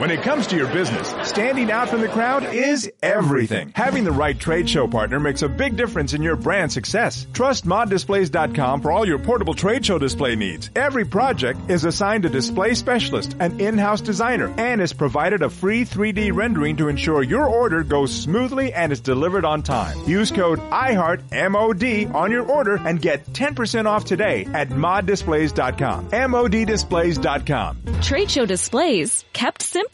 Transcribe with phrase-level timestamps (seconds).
[0.00, 3.70] When it comes to your business, standing out from the crowd is everything.
[3.76, 7.26] Having the right trade show partner makes a big difference in your brand success.
[7.34, 10.70] Trust moddisplays.com for all your portable trade show display needs.
[10.74, 15.84] Every project is assigned a display specialist, an in-house designer, and is provided a free
[15.84, 19.98] 3D rendering to ensure your order goes smoothly and is delivered on time.
[20.08, 26.08] Use code IHEARTMOD on your order and get 10% off today at moddisplays.com.
[26.08, 28.00] moddisplays.com.
[28.00, 29.89] Trade show displays kept simple.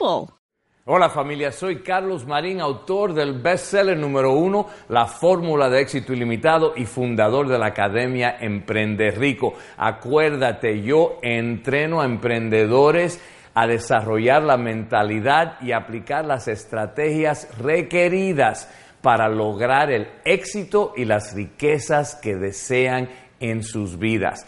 [0.84, 6.74] Hola familia, soy Carlos Marín, autor del bestseller número uno, La Fórmula de Éxito Ilimitado
[6.76, 9.54] y fundador de la Academia Emprende Rico.
[9.78, 13.20] Acuérdate, yo entreno a emprendedores
[13.54, 21.34] a desarrollar la mentalidad y aplicar las estrategias requeridas para lograr el éxito y las
[21.34, 23.08] riquezas que desean
[23.40, 24.46] en sus vidas.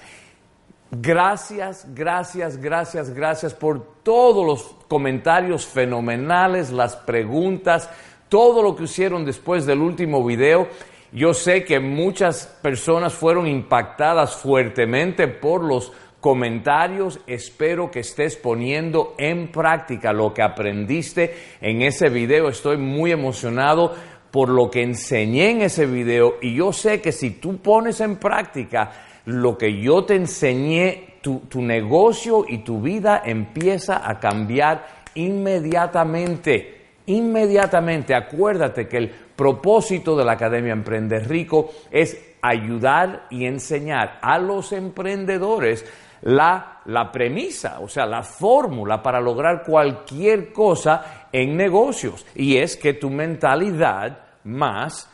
[0.90, 7.90] Gracias, gracias, gracias, gracias por todos los comentarios fenomenales, las preguntas,
[8.30, 10.66] todo lo que hicieron después del último video.
[11.12, 17.20] Yo sé que muchas personas fueron impactadas fuertemente por los comentarios.
[17.26, 22.48] Espero que estés poniendo en práctica lo que aprendiste en ese video.
[22.48, 23.94] Estoy muy emocionado
[24.30, 28.16] por lo que enseñé en ese video y yo sé que si tú pones en
[28.16, 34.86] práctica lo que yo te enseñé, tu, tu negocio y tu vida empieza a cambiar
[35.16, 36.86] inmediatamente.
[37.04, 44.38] Inmediatamente, acuérdate que el propósito de la Academia Emprender Rico es ayudar y enseñar a
[44.38, 45.84] los emprendedores
[46.22, 52.24] la, la premisa, o sea, la fórmula para lograr cualquier cosa en negocios.
[52.34, 55.10] Y es que tu mentalidad más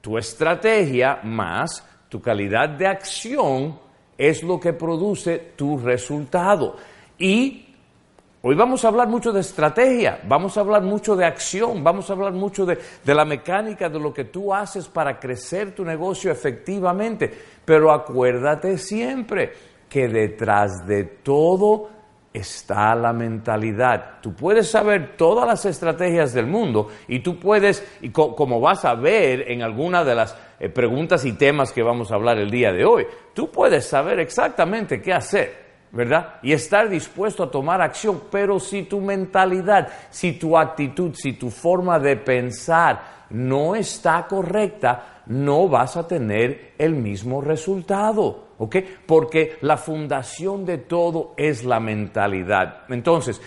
[0.00, 3.78] tu estrategia más tu calidad de acción
[4.18, 6.76] es lo que produce tu resultado.
[7.16, 7.64] Y
[8.42, 12.12] hoy vamos a hablar mucho de estrategia, vamos a hablar mucho de acción, vamos a
[12.12, 16.32] hablar mucho de, de, la mecánica de lo que tú haces para crecer tu negocio
[16.32, 17.30] efectivamente.
[17.64, 19.52] Pero acuérdate siempre
[19.88, 21.99] que detrás de todo
[22.32, 24.20] está la mentalidad.
[24.20, 28.94] Tú puedes saber todas las estrategias del mundo y tú puedes, y como vas a
[28.94, 32.72] ver en alguna de las eh, preguntas y temas que vamos a hablar el día
[32.72, 35.70] de hoy, tú puedes saber exactamente qué hacer.
[35.92, 36.36] ¿Verdad?
[36.42, 41.50] Y estar dispuesto a tomar acción, pero si tu mentalidad, si tu actitud, si tu
[41.50, 48.49] forma de pensar no está correcta, no vas a tener el mismo resultado.
[48.60, 48.76] ¿Ok?
[49.06, 52.82] Porque la fundación de todo es la mentalidad.
[52.90, 53.40] Entonces,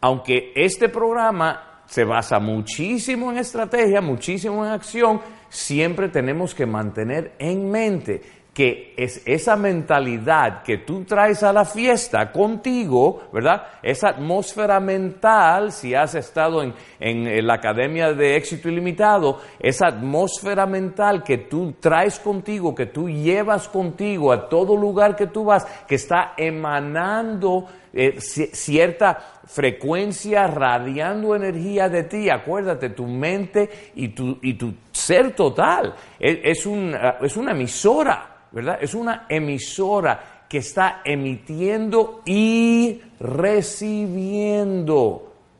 [0.00, 5.20] aunque este programa se basa muchísimo en estrategia, muchísimo en acción,
[5.50, 8.22] siempre tenemos que mantener en mente
[8.58, 13.68] que es esa mentalidad que tú traes a la fiesta contigo, ¿verdad?
[13.84, 20.66] Esa atmósfera mental, si has estado en, en, la Academia de Éxito Ilimitado, esa atmósfera
[20.66, 25.64] mental que tú traes contigo, que tú llevas contigo a todo lugar que tú vas,
[25.86, 32.28] que está emanando eh, cierta frecuencia, radiando energía de ti.
[32.28, 36.92] Acuérdate, tu mente y tu, y tu ser total es, es, un,
[37.22, 38.78] es una emisora ¿verdad?
[38.80, 44.54] Es una emisora que está emitiendo y recibiendo,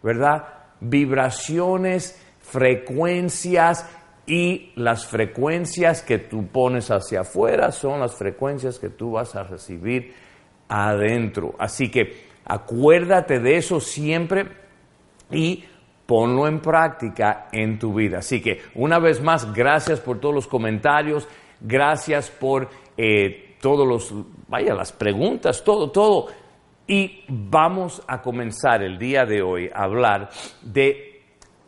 [0.02, 0.44] ¿verdad?
[0.80, 3.86] Vibraciones, frecuencias
[4.26, 9.42] y las frecuencias que tú pones hacia afuera son las frecuencias que tú vas a
[9.42, 10.14] recibir
[10.68, 11.54] adentro.
[11.58, 14.46] Así que acuérdate de eso siempre
[15.30, 15.64] y
[16.06, 18.18] ponlo en práctica en tu vida.
[18.18, 21.28] Así que una vez más, gracias por todos los comentarios.
[21.60, 24.14] Gracias por eh, todos los,
[24.48, 26.26] vaya, las preguntas, todo, todo.
[26.86, 30.30] Y vamos a comenzar el día de hoy a hablar
[30.62, 31.22] de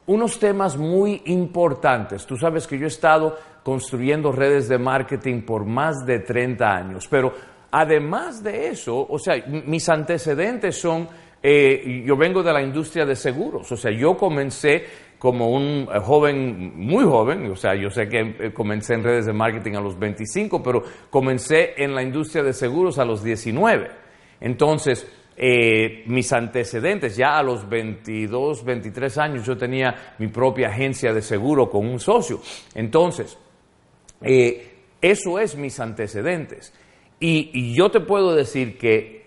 [0.07, 2.27] unos temas muy importantes.
[2.27, 7.07] Tú sabes que yo he estado construyendo redes de marketing por más de 30 años,
[7.09, 7.33] pero
[7.71, 11.07] además de eso, o sea, mis antecedentes son,
[11.43, 14.85] eh, yo vengo de la industria de seguros, o sea, yo comencé
[15.21, 19.27] como un eh, joven, muy joven, o sea, yo sé que eh, comencé en redes
[19.27, 23.91] de marketing a los 25, pero comencé en la industria de seguros a los 19.
[24.41, 25.07] Entonces,
[25.37, 31.21] eh, mis antecedentes, ya a los 22, 23 años, yo tenía mi propia agencia de
[31.21, 32.41] seguro con un socio.
[32.75, 33.37] Entonces,
[34.23, 36.73] eso es mis antecedentes.
[37.21, 39.20] y yo te puedo decir que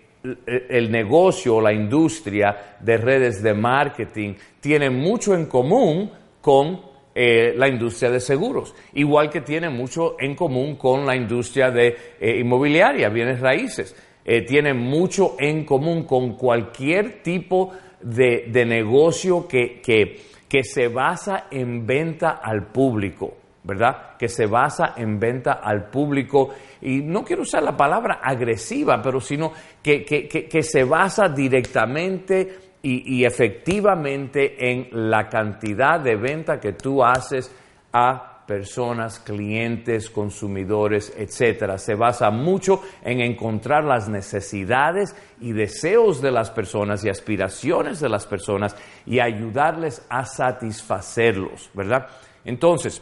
[0.46, 6.10] el negocio o la industria de redes de marketing tiene mucho en común
[6.40, 6.80] con
[7.14, 11.96] eh, la industria de seguros, igual que tiene mucho en común con la industria de
[12.18, 13.94] eh, inmobiliaria, bienes raíces.
[14.24, 21.86] Eh, tiene mucho en común con cualquier tipo de, negocio que, que se basa en
[21.86, 23.43] venta al público.
[23.64, 24.16] ¿Verdad?
[24.18, 26.50] Que se basa en venta al público
[26.82, 29.52] y no quiero usar la palabra agresiva, pero sino
[29.82, 36.74] que, que, que, se basa directamente y, y, efectivamente en la cantidad de venta que
[36.74, 37.50] tú haces
[37.92, 41.78] a personas, clientes, consumidores, etcétera.
[41.78, 48.10] Se basa mucho en encontrar las necesidades y deseos de las personas y aspiraciones de
[48.10, 48.76] las personas
[49.06, 52.08] y ayudarles a satisfacerlos, ¿verdad?
[52.44, 53.00] Entonces,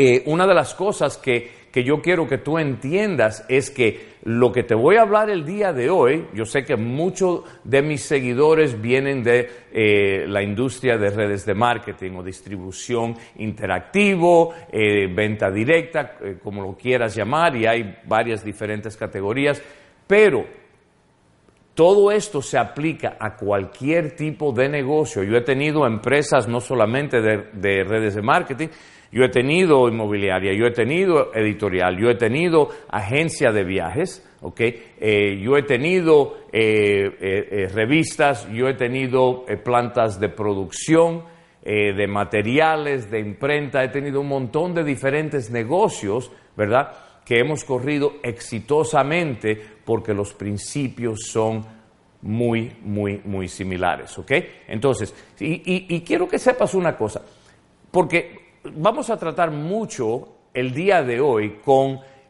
[0.00, 4.52] eh, una de las cosas que, que, yo quiero que tú entiendas es que lo
[4.52, 8.02] que te voy a hablar el día de hoy, yo sé que muchos de mis
[8.02, 15.50] seguidores vienen de eh, la industria de redes de marketing o distribución interactivo, eh, venta
[15.50, 19.60] directa, como lo quieras llamar, y hay varias diferentes categorías,
[20.06, 20.46] pero
[21.74, 25.24] todo esto se aplica a cualquier tipo de negocio.
[25.24, 28.68] Yo he tenido empresas no solamente de redes de marketing,
[29.10, 34.22] yo he tenido inmobiliaria, yo he tenido editorial, yo he tenido agencia de viajes,
[34.58, 41.24] eh, yo he tenido eh, eh, revistas, yo he tenido plantas de producción,
[41.60, 46.92] de materiales, de imprenta, he tenido un montón de diferentes negocios, ¿verdad?
[47.26, 51.66] Que hemos corrido exitosamente porque los principios son
[52.22, 54.32] muy, muy, muy similares, ¿ok?
[54.66, 57.20] Entonces, y, y quiero que sepas una cosa,
[57.90, 61.58] porque vamos a tratar mucho el día de hoy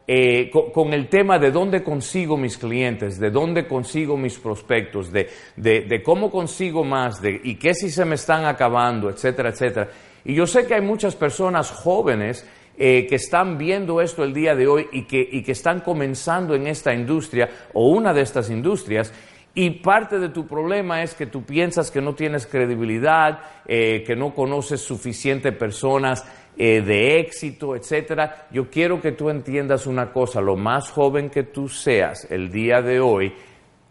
[0.07, 5.11] eh, con, con, el tema de dónde consigo mis clientes, de dónde consigo mis prospectos,
[5.11, 9.89] de, de, cómo consigo más, de, y qué si se me están acabando, etcétera, etcétera.
[10.25, 12.45] Y yo sé que hay muchas personas jóvenes
[12.77, 16.55] eh, que están viendo esto el día de hoy y que, y que están comenzando
[16.55, 19.13] en esta industria o una de estas industrias
[19.55, 24.15] y parte de tu problema es que tú piensas que no tienes credibilidad, eh, que
[24.15, 26.23] no conoces suficientes personas
[26.57, 28.47] eh, de éxito, etcétera.
[28.51, 32.81] Yo quiero que tú entiendas una cosa, lo más joven que tú seas el día
[32.81, 33.33] de hoy,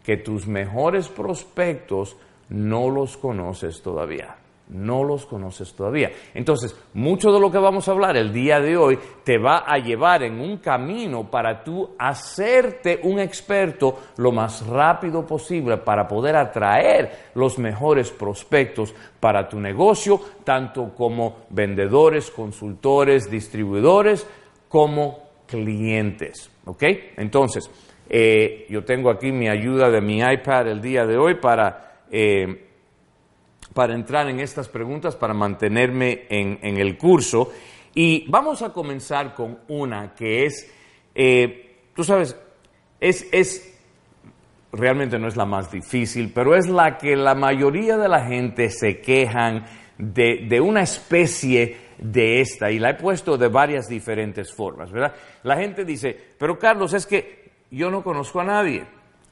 [0.03, 2.15] que tus mejores prospectos
[2.49, 4.35] no los conoces todavía
[4.69, 6.11] no los conoces todavía.
[6.33, 9.77] Entonces, mucho de lo que vamos a hablar el día de hoy te va a
[9.77, 16.35] llevar en un camino para tú hacerte un experto lo más rápido posible para poder
[16.35, 24.25] atraer los mejores prospectos para tu negocio, tanto como vendedores, consultores, distribuidores,
[24.67, 26.51] como clientes.
[26.65, 26.83] ¿Ok?
[27.17, 27.69] Entonces,
[28.07, 32.03] eh, yo tengo aquí mi ayuda de mi iPad el día de hoy para...
[32.11, 32.68] Eh,
[33.73, 37.51] para entrar en estas preguntas, para mantenerme en, el curso.
[37.93, 40.71] Y vamos a comenzar con una que es,
[41.15, 42.35] eh, tú sabes,
[42.99, 43.79] es, es,
[44.71, 48.69] realmente no es la más difícil, pero es la que la mayoría de la gente
[48.69, 49.65] se quejan
[49.97, 55.13] de, de una especie de esta, y la he puesto de varias diferentes formas, ¿verdad?
[55.43, 58.85] La gente dice, pero Carlos, es que yo no conozco a nadie,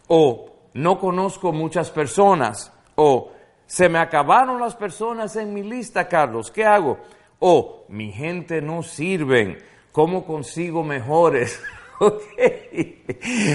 [0.07, 3.31] o no conozco muchas personas, o
[3.67, 6.99] se me acabaron las personas en mi lista, Carlos, ¿qué hago?
[7.39, 9.59] Oh, mi gente no sirven,
[9.91, 11.61] ¿cómo consigo mejores?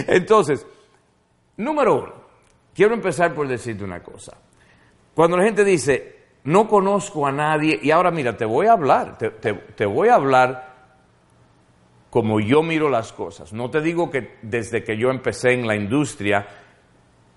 [0.07, 0.67] Entonces,
[1.57, 2.13] número uno,
[2.75, 4.37] quiero empezar por decirte una cosa.
[5.15, 9.17] Cuando la gente dice, no conozco a nadie, y ahora mira, te voy a hablar,
[9.19, 10.73] te voy a hablar
[12.11, 13.55] como yo miro las cosas.
[13.55, 16.47] No te digo que desde que yo empecé en la industria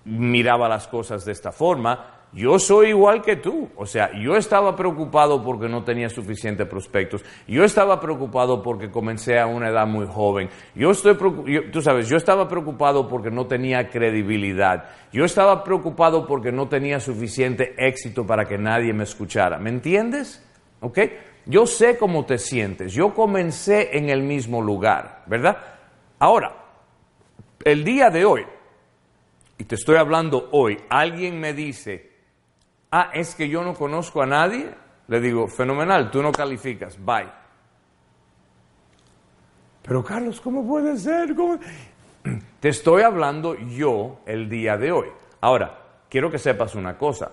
[0.04, 3.70] miraba las cosas de esta forma, yo soy igual que tú.
[3.76, 7.24] O sea, yo estaba preocupado porque no tenía suficientes prospectos.
[7.48, 10.50] Yo estaba preocupado porque comencé a una edad muy joven.
[10.74, 11.16] Yo estoy,
[11.72, 14.84] tú sabes, yo estaba preocupado porque no tenía credibilidad.
[15.14, 19.58] Yo estaba preocupado porque no tenía suficiente éxito para que nadie me escuchara.
[19.58, 20.46] ¿Me entiendes?
[20.80, 20.98] ¿Ok?
[21.46, 22.92] Yo sé cómo te sientes.
[22.92, 25.56] Yo comencé en el mismo lugar, ¿verdad?
[26.18, 26.54] Ahora,
[27.64, 28.44] el día de hoy,
[29.56, 32.15] y te estoy hablando hoy, alguien me dice,
[32.90, 34.74] ah, es que yo no conozco a nadie,
[35.08, 37.28] le digo, fenomenal, tú no calificas, bye.
[39.82, 41.34] Pero Carlos, ¿cómo puede ser?
[42.60, 45.08] Te estoy hablando yo el día de hoy.
[45.40, 45.78] Ahora,
[46.08, 47.30] quiero que sepas una cosa.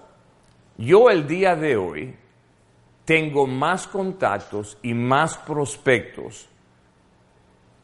[0.77, 2.15] Yo el día de hoy
[3.05, 6.47] tengo más contactos y más prospectos,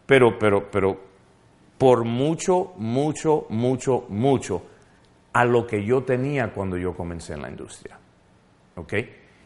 [0.05, 0.99] pero, pero, pero,
[1.77, 4.61] por mucho, mucho, mucho, mucho
[5.33, 7.97] a lo que yo tenía cuando yo comencé en la industria.
[8.75, 8.93] ¿Ok?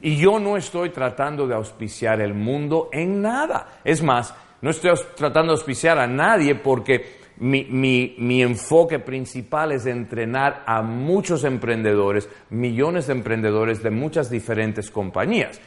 [0.01, 3.79] Y yo no estoy tratando de auspiciar el mundo en nada.
[3.83, 9.71] Es más, no estoy tratando de auspiciar a nadie porque mi, mi, mi, enfoque principal
[9.71, 15.59] es entrenar a muchos emprendedores, millones de emprendedores de muchas diferentes compañías.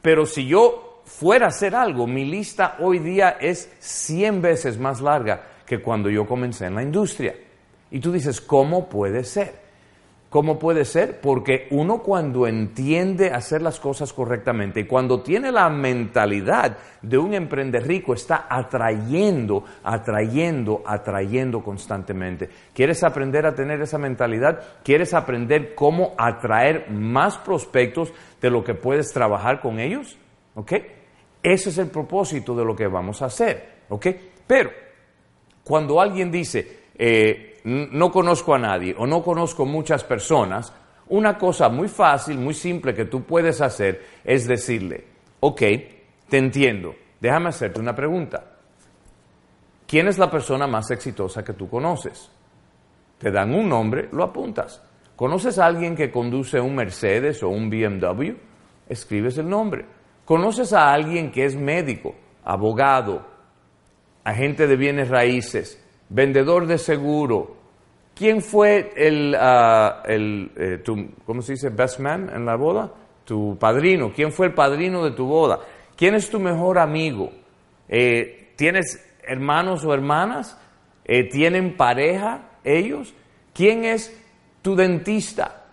[0.00, 5.00] Pero si yo fuera a hacer algo, mi lista hoy día es 100 veces más
[5.00, 7.34] larga que cuando yo comencé en la industria.
[7.90, 9.59] Y tú dices, ¿cómo puede ser?
[10.30, 11.20] ¿Cómo puede ser?
[11.20, 17.34] Porque uno cuando entiende hacer las cosas correctamente y cuando tiene la mentalidad de un
[17.34, 22.48] emprender rico está atrayendo, atrayendo, atrayendo constantemente.
[22.72, 24.62] ¿Quieres aprender a tener esa mentalidad?
[24.84, 30.16] ¿Quieres aprender cómo atraer más prospectos de lo que puedes trabajar con ellos?
[30.54, 30.74] ¿Ok?
[31.42, 33.80] Ese es el propósito de lo que vamos a hacer.
[33.88, 34.06] ¿Ok?
[34.46, 34.70] Pero
[35.64, 40.72] cuando alguien dice, eh, no conozco a nadie o no conozco muchas personas,
[41.08, 45.04] una cosa muy fácil, muy simple que tú puedes hacer es decirle,
[45.40, 45.62] ok,
[46.28, 48.44] te entiendo, déjame hacerte una pregunta.
[49.86, 52.30] ¿Quién es la persona más exitosa que tú conoces?
[53.18, 54.82] Te dan un nombre, lo apuntas.
[55.16, 58.30] ¿Conoces a alguien que conduce un Mercedes o un BMW?
[58.88, 59.84] Escribes el nombre.
[60.24, 62.14] ¿Conoces a alguien que es médico,
[62.44, 63.26] abogado,
[64.24, 65.79] agente de bienes raíces,
[66.10, 67.56] vendedor de seguro.
[68.14, 72.92] ¿Quién fue el, ah, el eh, tu, ¿cómo se dice, best man en la boda?
[73.24, 74.12] Tu padrino.
[74.12, 75.60] ¿Quién fue el padrino de tu boda?
[75.96, 77.30] ¿Quién es tu mejor amigo?
[77.88, 80.58] Eh, ¿Tienes hermanos o hermanas?
[81.04, 83.14] Eh, ¿Tienen pareja ellos?
[83.54, 84.14] ¿Quién es
[84.60, 85.64] tu dentista?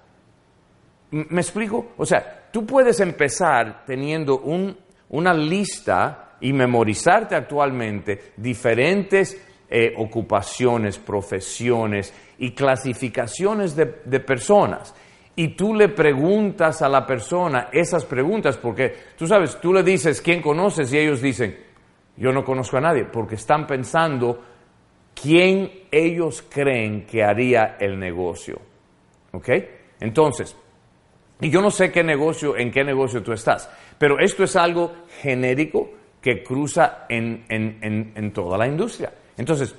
[1.12, 1.94] ¿Me explico?
[1.98, 4.78] O sea, tú puedes empezar teniendo un,
[5.10, 13.86] una lista y memorizarte actualmente diferentes eh, ocupaciones, profesiones y clasificaciones de,
[14.22, 14.96] personas.
[15.36, 20.22] Y tú le preguntas a la persona esas preguntas, porque tú sabes, tú le dices
[20.22, 21.58] quién conoces y ellos dicen,
[22.16, 24.42] yo no conozco a nadie, porque están pensando
[25.22, 28.62] quién ellos creen que haría el negocio.
[29.34, 29.50] ¿Ok?
[30.00, 30.56] Entonces,
[31.42, 33.70] y yo no sé qué negocio, en qué negocio tú estás,
[34.00, 39.12] pero esto es algo genérico que cruza en, en toda la industria.
[39.38, 39.74] Entonces,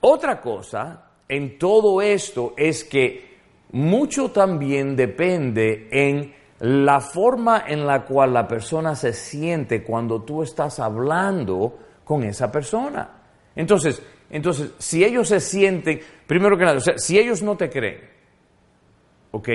[0.00, 3.38] otra cosa en todo esto es que
[3.72, 10.42] mucho también depende en la forma en la cual la persona se siente cuando tú
[10.42, 13.08] estás hablando con esa persona.
[13.54, 18.00] Entonces, entonces si ellos se sienten, primero que nada, si ellos no te creen,
[19.30, 19.48] ¿ok?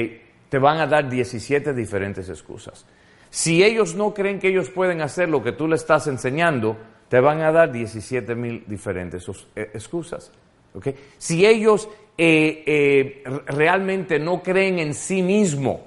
[0.50, 2.86] Te van a dar 17 diferentes excusas.
[3.30, 6.78] Si ellos no creen que ellos pueden hacer lo que tú le estás enseñando,
[7.14, 10.32] te van a dar 17 mil diferentes eh, excusas.
[10.74, 10.96] ¿okay?
[11.20, 15.86] Si ellos eh, eh, realmente no creen en sí mismo,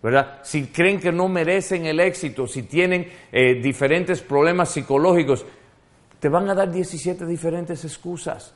[0.00, 0.38] ¿verdad?
[0.44, 5.44] Si creen que no merecen el éxito, si tienen diferentes problemas psicológicos,
[6.20, 8.54] te van a dar 17 diferentes excusas.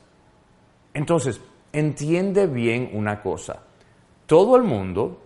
[0.93, 1.41] Entonces,
[1.73, 3.61] entiende bien una cosa.
[4.25, 5.21] Todo el mundo,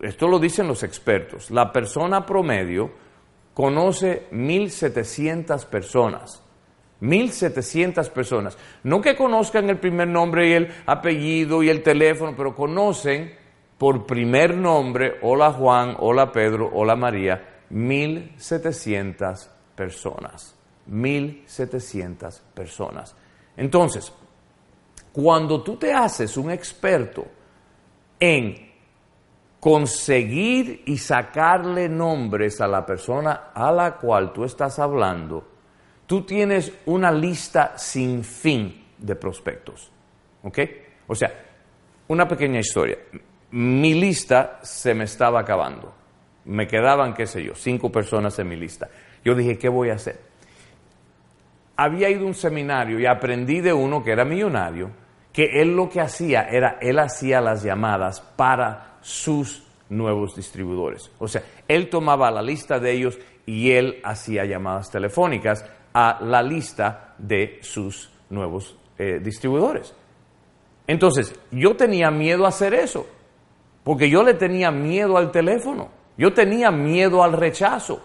[0.00, 2.90] esto lo dicen los expertos, la persona promedio
[3.60, 6.42] conoce 1.700 personas.
[7.02, 8.56] 1.700 personas.
[8.84, 13.34] No que conozcan el primer nombre y el apellido y el teléfono, pero conocen
[13.76, 20.56] por primer nombre, hola Juan, hola Pedro, hola María, 1.700 personas.
[20.90, 23.14] 1.700 personas.
[23.58, 24.10] Entonces,
[25.12, 27.26] cuando tú te haces un experto
[28.18, 28.69] en
[29.60, 35.46] conseguir y sacarle nombres a la persona a la cual tú estás hablando,
[36.06, 39.92] tú tienes una lista sin fin de prospectos.
[40.42, 40.58] ¿Ok?
[41.06, 41.30] O sea,
[42.08, 42.96] una pequeña historia.
[43.50, 45.94] Mi lista se me estaba acabando.
[46.46, 48.88] Me quedaban, qué sé yo, cinco personas en mi lista.
[49.22, 50.18] Yo dije, ¿qué voy a hacer?
[51.76, 54.90] Había ido a un seminario y aprendí de uno que era millonario,
[55.32, 61.10] que él lo que hacía era, él hacía las llamadas para sus nuevos distribuidores.
[61.18, 66.42] O sea, él tomaba la lista de ellos y él hacía llamadas telefónicas a la
[66.42, 69.94] lista de sus nuevos eh, distribuidores.
[70.86, 73.06] Entonces, yo tenía miedo a hacer eso,
[73.84, 78.00] porque yo le tenía miedo al teléfono, yo tenía miedo al rechazo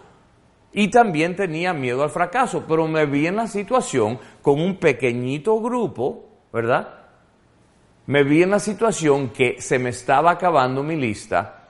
[0.72, 5.60] y también tenía miedo al fracaso, pero me vi en la situación con un pequeñito
[5.62, 7.05] grupo, ¿verdad?
[8.08, 11.68] Me vi en la situación que se me estaba acabando mi lista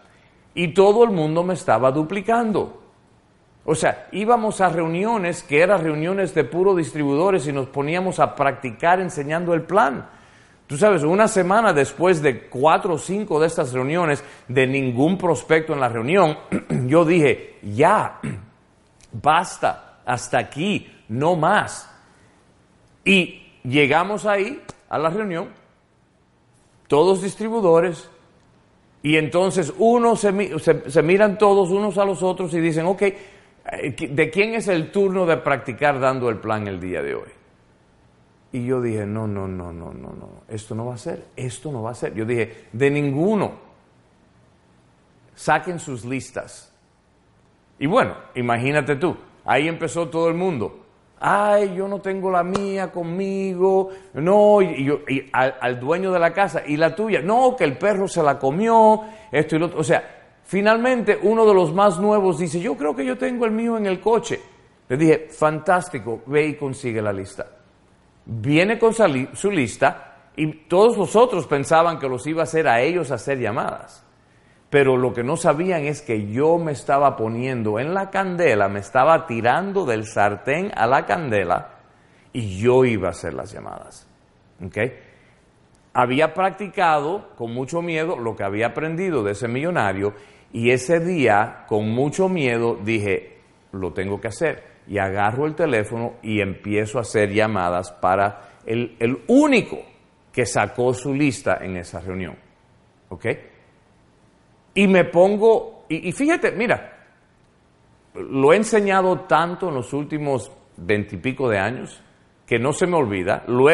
[0.53, 2.81] y todo el mundo me estaba duplicando.
[3.65, 8.35] O sea, íbamos a reuniones que eran reuniones de puro distribuidores y nos poníamos a
[8.35, 10.07] practicar enseñando el plan.
[10.67, 15.73] Tú sabes, una semana después de cuatro o cinco de estas reuniones, de ningún prospecto
[15.73, 16.37] en la reunión,
[16.87, 18.19] yo dije, ya,
[19.11, 21.91] basta, hasta aquí, no más.
[23.03, 25.49] Y llegamos ahí a la reunión,
[26.87, 28.09] todos distribuidores,
[29.01, 33.15] y entonces uno se, se, miran todos unos a los otros y dicen, ok, eh,
[34.09, 37.29] ¿de quién es el turno de practicar dando el plan el día de hoy?
[38.51, 41.71] Y yo dije, no, no, no, no, no, no, esto no va a ser, esto
[41.71, 42.13] no va a ser.
[42.13, 43.65] Yo dije, de ninguno.
[45.35, 46.73] Saquen sus listas.
[47.77, 50.84] Y bueno, imagínate tú, ahí empezó todo el mundo
[51.19, 56.77] ay, yo no tengo la mía conmigo, no, y, al, dueño de la casa, y
[56.77, 59.79] la tuya, no, que el perro se la comió, esto y lo otro.
[59.79, 60.03] O sea,
[60.43, 63.85] finalmente uno de los más nuevos dice, yo creo que yo tengo el mío en
[63.85, 64.39] el coche.
[64.87, 67.47] Le dije, fantástico, ve y consigue la lista.
[68.25, 72.81] Viene con su lista y todos los otros pensaban que los iba a hacer a
[72.81, 74.04] ellos hacer llamadas
[74.75, 78.81] pero lo que no sabían es que yo me estaba poniendo en la candela, me
[78.81, 81.75] estaba tirando del sartén a la candela
[82.33, 84.05] y yo iba a hacer las llamadas.
[85.93, 90.13] Había practicado con mucho miedo lo que había aprendido de ese millonario
[90.51, 93.37] y ese día con mucho miedo dije,
[93.71, 94.61] lo tengo que hacer.
[94.89, 99.77] Y agarro el teléfono y empiezo a hacer llamadas para el, único
[100.33, 102.35] que sacó su lista en esa reunión.
[103.07, 103.25] ¿Ok?
[104.77, 106.91] Y me pongo, y, fíjate, mira,
[108.13, 112.03] lo he enseñado tanto en los últimos veintipico de años
[112.45, 113.43] que no se me olvida.
[113.47, 113.69] Lo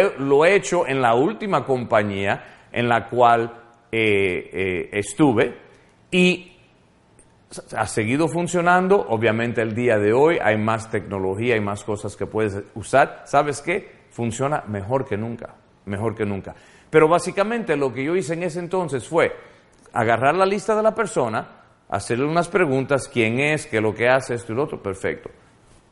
[0.46, 3.52] he, hecho en la última compañía en la cual
[3.92, 5.58] eh, eh, estuve
[6.12, 6.52] y
[7.76, 9.04] ha seguido funcionando.
[9.10, 13.24] Obviamente el día de hoy hay más tecnología, hay más cosas que puedes usar.
[13.26, 14.02] ¿Sabes qué?
[14.12, 15.56] Funciona mejor que nunca,
[15.86, 16.56] mejor que nunca.
[16.92, 19.34] Pero básicamente lo que yo hice en ese entonces fue
[19.94, 21.48] agarrar la lista de la persona,
[21.90, 25.30] hacerle unas preguntas, quién es, qué es lo que hace, esto y lo otro, perfecto.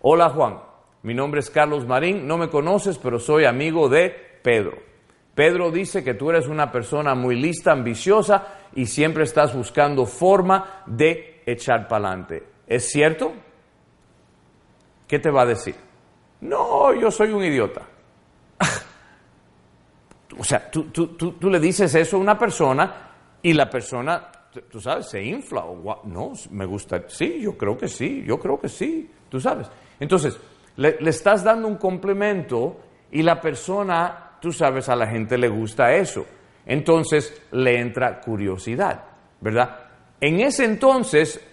[0.02, 0.60] Hola Juan,
[1.04, 4.10] mi nombre es Carlos Marín, no me conoces, pero soy amigo de
[4.42, 4.78] Pedro.
[5.36, 10.84] Pedro dice que tú eres una persona muy lista, ambiciosa y siempre estás buscando forma
[10.86, 12.44] de echar para adelante.
[12.68, 13.34] ¿Es cierto?
[15.08, 15.76] ¿Qué te va a decir?
[16.42, 17.82] No, yo soy un idiota.
[20.38, 23.09] o sea, tú, tú, tú, le dices eso a una persona
[23.42, 24.32] y la persona,
[24.70, 25.66] tú sabes, se infla.
[25.66, 27.04] O, no, me gusta.
[27.08, 29.10] Sí, yo creo que sí, yo creo que sí.
[29.30, 29.70] Tú sabes.
[30.00, 30.40] Entonces,
[30.78, 32.80] le, estás dando un complemento
[33.12, 36.26] y la persona, tú sabes, a la gente le gusta eso.
[36.66, 39.04] Entonces le entra curiosidad,
[39.42, 39.88] ¿verdad?
[40.22, 41.44] En ese entonces,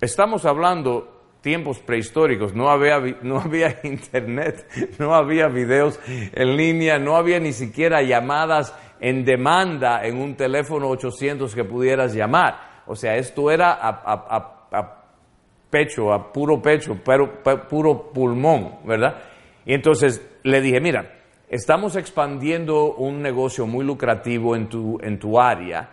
[0.00, 4.66] estamos hablando tiempos prehistóricos, no había, no había internet,
[4.98, 10.88] no había videos en línea, no había ni siquiera llamadas en demanda en un teléfono
[10.88, 12.82] 800 que pudieras llamar.
[12.86, 15.10] O sea, esto era a,
[15.68, 16.96] pecho, a puro pecho,
[17.68, 19.16] puro pulmón, ¿verdad?
[19.66, 21.16] Y entonces le dije, mira,
[21.50, 25.90] estamos expandiendo un negocio muy lucrativo en tu, en tu área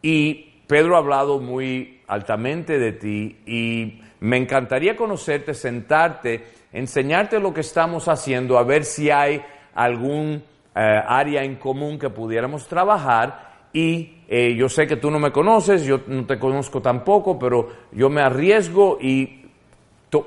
[0.00, 7.52] y Pedro ha hablado muy altamente de ti y me encantaría conocerte, sentarte, enseñarte lo
[7.52, 9.42] que estamos haciendo, a ver si hay
[9.74, 15.18] algún eh, área en común que pudiéramos trabajar y eh, yo sé que tú no
[15.18, 19.50] me conoces, yo no te conozco tampoco, pero yo me arriesgo y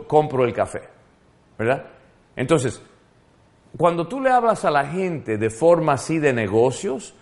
[0.07, 0.81] compro el café,
[1.57, 1.85] ¿verdad?
[2.35, 2.81] Entonces,
[3.77, 7.13] cuando tú le hablas a la gente de forma así de negocios,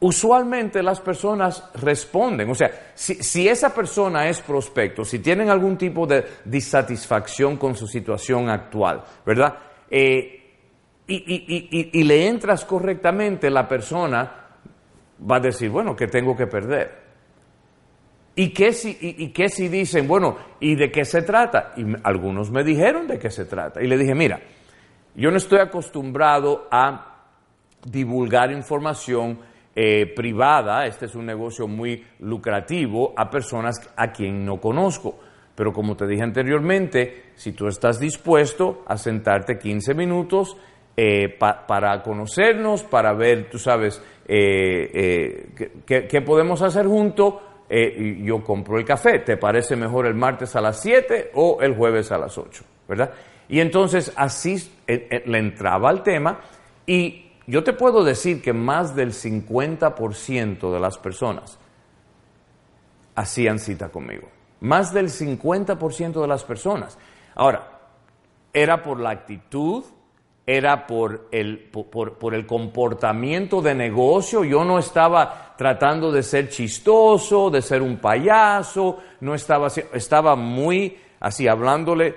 [0.00, 2.50] usualmente las personas responden.
[2.50, 7.86] O sea, si, esa persona es prospecto, si tienen algún tipo de disatisfacción con su
[7.86, 9.56] situación actual, ¿verdad?
[9.90, 10.43] Eh,
[11.06, 14.46] y, le entras correctamente, la persona
[15.30, 17.04] va a decir, bueno, ¿qué tengo que perder?
[18.36, 21.72] ¿Y qué, si, y, qué si dicen, bueno, ¿y de qué se trata?
[21.76, 23.82] Y algunos me dijeron de qué se trata.
[23.82, 24.40] Y le dije, mira,
[25.14, 27.26] yo no estoy acostumbrado a
[27.86, 29.38] divulgar información
[29.76, 35.18] eh, privada, este es un negocio muy lucrativo, a personas a quien no conozco.
[35.54, 40.56] Pero como te dije anteriormente, si tú estás dispuesto a sentarte 15 minutos,
[40.96, 47.34] eh, para conocernos, para ver, tú sabes, eh, eh, qué, podemos hacer juntos.
[47.68, 52.12] yo compro el café, ¿te parece mejor el martes a las 7 o el jueves
[52.12, 52.64] a las 8?
[52.88, 53.10] ¿Verdad?
[53.48, 56.40] Y entonces así le entraba al tema
[56.86, 61.58] y yo te puedo decir que más del 50% de las personas
[63.14, 64.28] hacían cita conmigo.
[64.60, 66.98] Más del 50% de las personas.
[67.34, 67.74] Ahora,
[68.52, 69.84] era por la actitud,
[70.46, 74.44] era por el, por, el comportamiento de negocio.
[74.44, 80.98] Yo no estaba tratando de ser chistoso, de ser un payaso, no estaba, estaba muy
[81.20, 82.14] así hablándole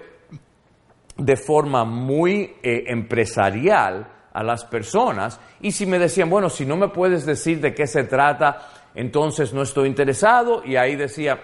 [1.16, 6.78] de forma muy eh, empresarial a las personas y si me decían, bueno, si no
[6.78, 11.40] me puedes decir de qué se trata, entonces no estoy interesado y ahí decía,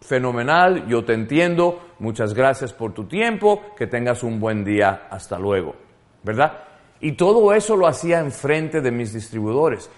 [0.00, 5.38] fenomenal, yo te entiendo, muchas gracias por tu tiempo, que tengas un buen día, hasta
[5.38, 5.74] luego,
[6.22, 6.64] ¿verdad?
[7.00, 9.90] Y todo eso lo hacía enfrente de mis distribuidores.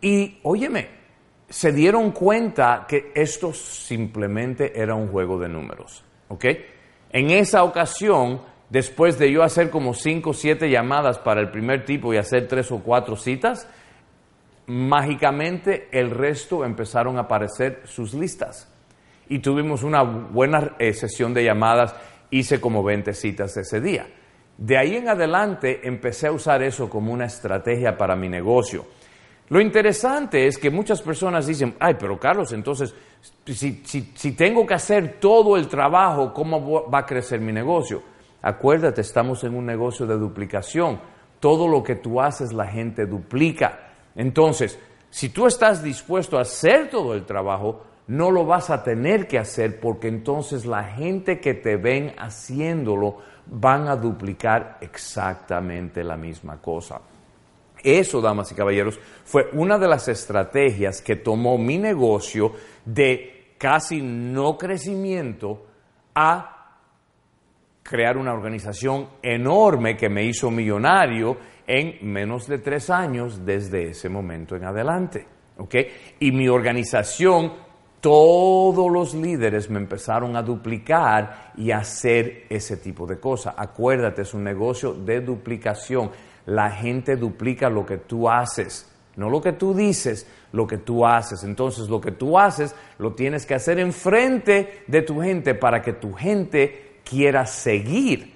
[0.00, 0.88] Y óyeme,
[1.48, 6.44] se dieron cuenta que esto simplemente era un juego de números, ¿ok?
[7.10, 11.84] En esa ocasión, después de yo hacer como cinco o siete llamadas para el primer
[11.84, 13.68] tipo y hacer tres o cuatro citas,
[14.66, 18.70] mágicamente el resto empezaron a aparecer sus listas
[19.28, 21.94] y tuvimos una buena eh, sesión de llamadas,
[22.30, 24.06] hice como 20 citas ese día.
[24.56, 28.86] De ahí en adelante empecé a usar eso como una estrategia para mi negocio.
[29.48, 32.94] Lo interesante es que muchas personas dicen, ay, pero Carlos, entonces,
[33.44, 38.02] si, tengo que hacer todo el trabajo, ¿cómo va a crecer mi negocio?
[38.40, 41.00] Acuérdate, estamos en un negocio de duplicación.
[41.40, 43.90] Todo lo que tú haces, la gente duplica.
[44.14, 44.78] Entonces,
[45.10, 49.38] si tú estás dispuesto a hacer todo el trabajo, no lo vas a tener que
[49.38, 56.60] hacer porque entonces la gente que te ven haciéndolo van a duplicar exactamente la misma
[56.60, 57.00] cosa.
[57.82, 62.52] Eso, damas y caballeros, fue una de las estrategias que tomó mi negocio
[62.84, 65.66] de casi no crecimiento
[66.14, 66.78] a
[67.82, 71.36] crear una organización enorme que me hizo millonario
[71.66, 75.26] en menos de tres años desde ese momento en adelante.
[76.20, 77.52] Y mi organización
[78.04, 83.54] todos los líderes me empezaron a duplicar y a hacer ese tipo de cosas.
[83.56, 86.10] Acuérdate, es un negocio de duplicación.
[86.44, 91.06] La gente duplica lo que tú haces, no lo que tú dices, lo que tú
[91.06, 91.44] haces.
[91.44, 95.94] Entonces, lo que tú haces lo tienes que hacer enfrente de tu gente para que
[95.94, 98.34] tu gente quiera seguir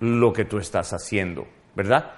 [0.00, 2.12] lo que tú estás haciendo, ¿verdad?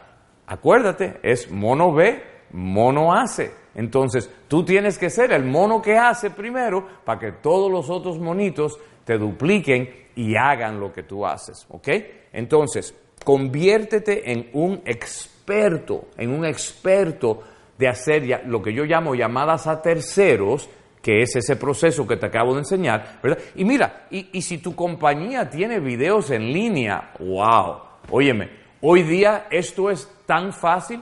[0.49, 2.21] Acuérdate, es mono ve,
[2.53, 3.53] mono hace.
[3.75, 8.19] Entonces, tú tienes que ser el mono que hace primero para que todos los otros
[8.19, 11.89] monitos te dupliquen y hagan lo que tú haces, ¿ok?
[12.33, 17.43] Entonces, conviértete en un experto, en un experto
[17.79, 20.69] de hacer lo que yo llamo llamadas a terceros,
[21.01, 23.39] que es ese proceso que te acabo de enseñar, ¿verdad?
[23.55, 27.77] Y mira, y, y si tu compañía tiene videos en línea, wow,
[28.11, 31.01] óyeme, hoy día esto es tan fácil,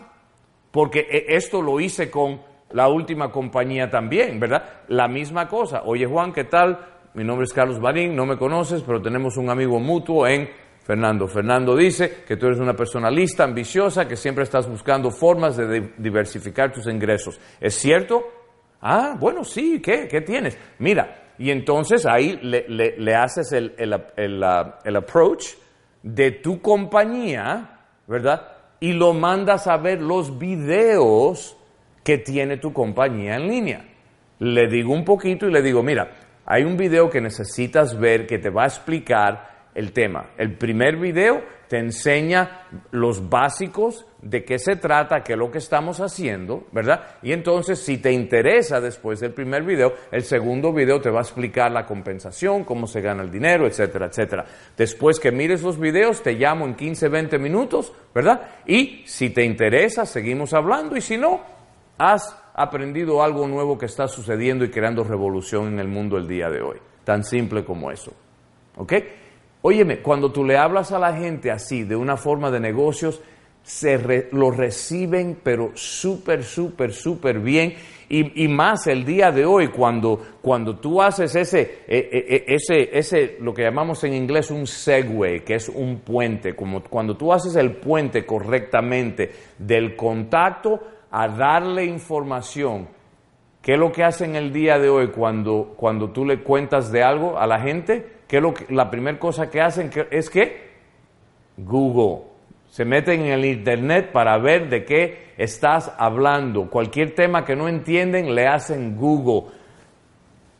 [0.76, 2.38] porque e, esto lo hice con
[2.72, 4.82] la última compañía también, ¿verdad?
[4.88, 5.80] La misma cosa.
[5.86, 6.78] Oye Juan, ¿qué tal?
[7.14, 10.50] Mi nombre es Carlos Marín, no me conoces, pero tenemos un amigo mutuo en
[10.82, 11.26] Fernando.
[11.28, 15.94] Fernando dice que tú eres una persona lista, ambiciosa, que siempre estás buscando formas de
[15.96, 17.40] diversificar tus ingresos.
[17.58, 18.22] ¿Es cierto?
[18.82, 20.06] Ah, bueno, sí, ¿qué?
[20.06, 20.58] ¿Qué tienes?
[20.78, 25.54] Mira, y entonces ahí le, haces el, el approach
[26.02, 28.55] de tu compañía, ¿verdad?
[28.80, 31.56] Y lo mandas a ver los videos
[32.04, 33.84] que tiene tu compañía en línea.
[34.38, 36.10] Le digo un poquito y le digo, mira,
[36.44, 40.30] hay un video que necesitas ver que te va a explicar el tema.
[40.38, 45.58] El primer video te enseña los básicos de qué se trata, qué es lo que
[45.58, 47.16] estamos haciendo, ¿verdad?
[47.22, 51.22] Y entonces, si te interesa después del primer video, el segundo video te va a
[51.22, 54.44] explicar la compensación, cómo se gana el dinero, etcétera, etcétera.
[54.76, 58.40] Después que mires los videos, te llamo en 15, 20 minutos, ¿verdad?
[58.66, 61.40] Y si te interesa, seguimos hablando y si no,
[61.96, 66.50] has aprendido algo nuevo que está sucediendo y creando revolución en el mundo el día
[66.50, 66.78] de hoy.
[67.04, 68.12] Tan simple como eso.
[68.76, 68.92] ¿Ok?
[69.62, 73.20] Óyeme, cuando tú le hablas a la gente así, de una forma de negocios,
[73.66, 77.74] se lo reciben, pero súper, súper, súper bien.
[78.08, 82.96] Y, más el día de hoy, cuando, cuando tú haces ese, e, e, e, ese,
[82.96, 87.32] ese, lo que llamamos en inglés un segue, que es un puente, como cuando tú
[87.32, 92.86] haces el puente correctamente del contacto a darle información.
[93.60, 97.02] ¿Qué es lo que hacen el día de hoy cuando, cuando tú le cuentas de
[97.02, 98.06] algo a la gente?
[98.28, 100.66] ¿Qué es lo que, la primera cosa que hacen es que
[101.56, 102.35] Google.
[102.76, 106.68] Se meten en el Internet para ver de qué estás hablando.
[106.68, 109.50] Cualquier tema que no entienden, le hacen Google.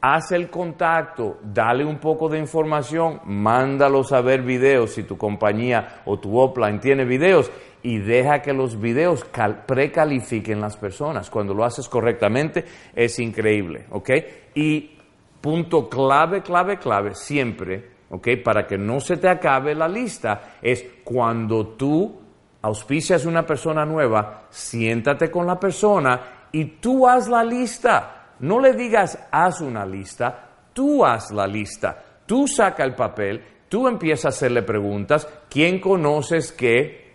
[0.00, 6.00] Haz el contacto, dale un poco de información, mándalos a ver videos si tu compañía
[6.06, 7.52] o tu offline tiene videos
[7.82, 9.26] y deja que los videos
[9.66, 11.28] precalifiquen las personas.
[11.28, 14.10] Cuando lo haces correctamente es increíble, ¿ok?
[14.54, 14.96] Y
[15.42, 18.28] punto clave, clave, clave, siempre, ¿ok?
[18.44, 22.20] Para que no se te acabe la lista, es cuando tú
[22.62, 28.34] auspicias una persona nueva, siéntate con la persona y tú haz la lista.
[28.40, 32.02] No le digas haz una lista, tú haz la lista.
[32.26, 37.06] Tú saca el papel, tú empiezas a hacerle preguntas, ¿quién conoces qué?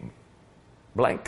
[0.94, 1.22] blank,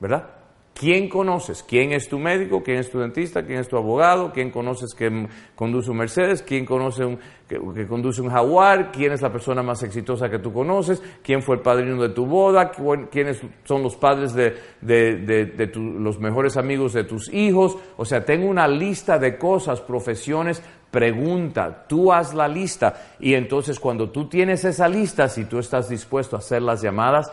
[0.00, 0.33] ¿verdad?
[0.74, 1.62] ¿Quién conoces?
[1.62, 2.64] ¿Quién es tu médico?
[2.64, 3.44] ¿Quién es tu dentista?
[3.44, 4.32] ¿Quién es tu abogado?
[4.32, 6.42] ¿Quién conoces que conduce un Mercedes?
[6.42, 7.16] ¿Quién conoce un,
[7.48, 8.90] que, conduce un Jaguar?
[8.90, 11.00] ¿Quién es la persona más exitosa que tú conoces?
[11.22, 12.72] ¿Quién fue el padrino de tu boda?
[13.08, 17.78] ¿Quiénes son los padres de, los mejores amigos de tus hijos?
[17.96, 20.60] O sea, tengo una lista de cosas, profesiones,
[20.90, 25.88] pregunta, tú haz la lista y entonces cuando tú tienes esa lista, si tú estás
[25.88, 27.30] dispuesto a hacer las llamadas,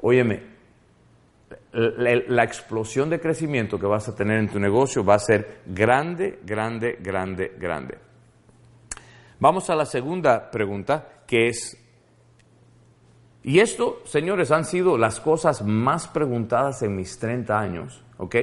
[0.00, 0.53] óyeme,
[1.74, 6.38] la, explosión de crecimiento que vas a tener en tu negocio va a ser grande,
[6.44, 7.98] grande, grande, grande.
[9.40, 11.76] Vamos a la segunda pregunta, que es,
[13.42, 18.36] y esto, señores, han sido las cosas más preguntadas en mis 30 años, ¿ok?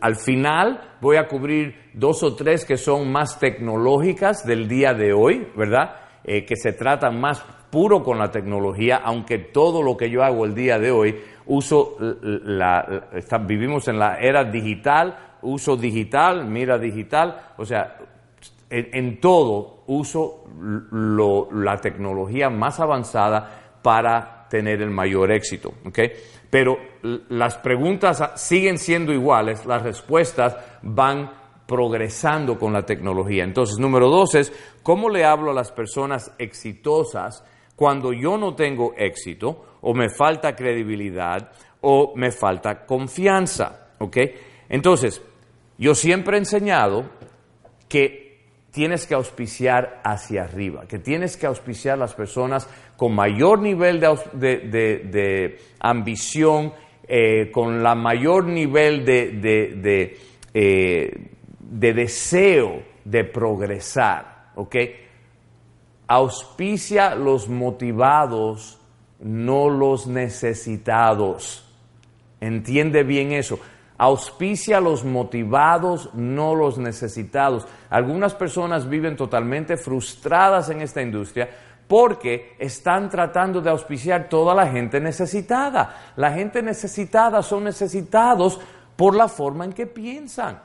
[0.00, 5.12] Al final voy a cubrir dos o tres que son más tecnológicas del día de
[5.12, 5.96] hoy, ¿verdad?
[6.22, 10.44] Eh, que se tratan más puro con la tecnología, aunque todo lo que yo hago
[10.44, 13.08] el día de hoy uso la,
[13.46, 17.96] vivimos en la era digital, uso digital, mira digital, o sea,
[18.70, 20.44] en, todo uso
[21.52, 25.98] la tecnología más avanzada para tener el mayor éxito, ¿ok?
[26.50, 26.78] Pero
[27.28, 31.30] las preguntas siguen siendo iguales, las respuestas van
[31.66, 33.44] progresando con la tecnología.
[33.44, 34.52] Entonces, número dos es,
[34.82, 37.44] ¿cómo le hablo a las personas exitosas
[37.76, 39.73] cuando yo no tengo éxito?
[39.86, 41.50] O me falta credibilidad
[41.82, 43.90] o me falta confianza.
[43.98, 44.16] ¿Ok?
[44.68, 45.22] Entonces,
[45.76, 47.10] yo siempre he enseñado
[47.86, 48.24] que
[48.70, 55.58] tienes que auspiciar hacia arriba, que tienes que auspiciar las personas con mayor nivel de,
[55.80, 56.72] ambición,
[57.06, 60.18] eh, con la mayor nivel de,
[60.54, 61.28] eh,
[61.60, 64.50] de deseo de progresar.
[64.56, 64.76] ¿Ok?
[66.06, 68.80] Auspicia los motivados
[69.24, 71.64] no los necesitados.
[72.40, 73.58] Entiende bien eso.
[73.96, 77.66] Auspicia a los motivados, no los necesitados.
[77.88, 81.48] Algunas personas viven totalmente frustradas en esta industria
[81.88, 86.12] porque están tratando de auspiciar toda la gente necesitada.
[86.16, 88.60] La gente necesitada son necesitados
[88.94, 90.60] por la forma en que piensan.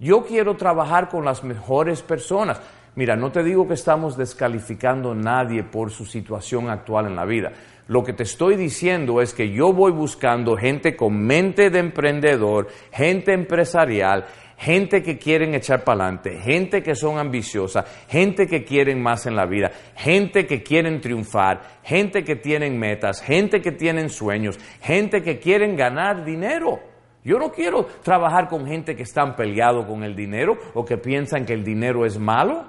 [0.00, 2.60] Yo quiero trabajar con las mejores personas.
[2.96, 7.26] Mira, no te digo que estamos descalificando a nadie por su situación actual en la
[7.26, 7.52] vida.
[7.88, 12.66] Lo que te estoy diciendo es que yo voy buscando gente con mente de emprendedor,
[12.90, 19.00] gente empresarial, gente que quieren echar para adelante, gente que son ambiciosas, gente que quieren
[19.00, 24.10] más en la vida, gente que quieren triunfar, gente que tienen metas, gente que tienen
[24.10, 26.80] sueños, gente que quieren ganar dinero.
[27.22, 31.44] Yo no quiero trabajar con gente que están peleado con el dinero o que piensan
[31.44, 32.64] que el dinero es malo,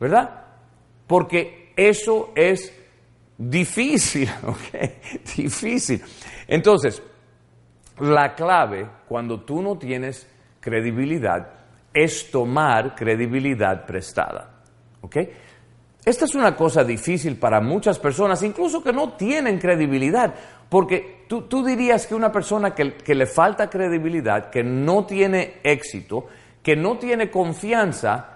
[0.00, 0.44] ¿verdad?
[1.06, 2.83] Porque eso es
[3.50, 5.36] Difícil, ¿ok?
[5.36, 6.02] Difícil.
[6.48, 7.02] Entonces,
[8.00, 10.26] la clave cuando tú no tienes
[10.60, 11.50] credibilidad
[11.92, 14.62] es tomar credibilidad prestada,
[15.00, 15.16] ¿ok?
[16.04, 20.34] Esta es una cosa difícil para muchas personas, incluso que no tienen credibilidad,
[20.68, 25.60] porque tú, tú dirías que una persona que, que le falta credibilidad, que no tiene
[25.62, 26.26] éxito,
[26.62, 28.33] que no tiene confianza,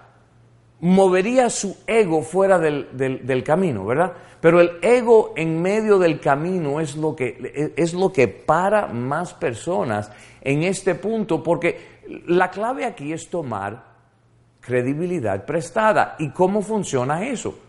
[0.81, 4.13] movería su ego fuera del, camino, ¿verdad?
[4.39, 9.33] Pero el ego en medio del camino es lo, que, es lo que para más
[9.33, 10.11] personas
[10.41, 13.83] en este punto, porque la clave aquí es tomar
[14.61, 16.15] credibilidad prestada.
[16.19, 17.59] ¿Y cómo funciona eso?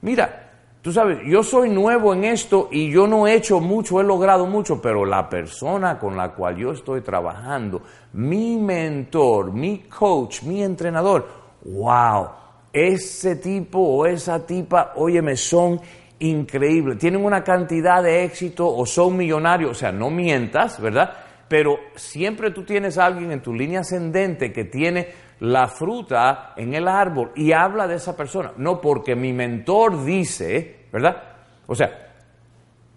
[0.00, 0.50] Mira,
[0.82, 4.46] tú sabes, yo soy nuevo en esto y yo no he hecho mucho, he logrado
[4.46, 7.82] mucho, pero la persona con la cual yo estoy trabajando,
[8.14, 11.28] mi mentor, mi coach, mi entrenador,
[11.64, 12.45] wow
[12.76, 15.80] ese tipo o esa tipa, óyeme, son
[16.18, 21.10] increíbles, tienen una cantidad de éxito o son millonarios, o sea, no mientas, ¿verdad?
[21.48, 25.08] Pero siempre tú tienes a alguien en tu línea ascendente que tiene
[25.40, 30.86] la fruta en el árbol y habla de esa persona, no porque mi mentor dice,
[30.92, 31.22] ¿verdad?
[31.66, 32.12] O sea,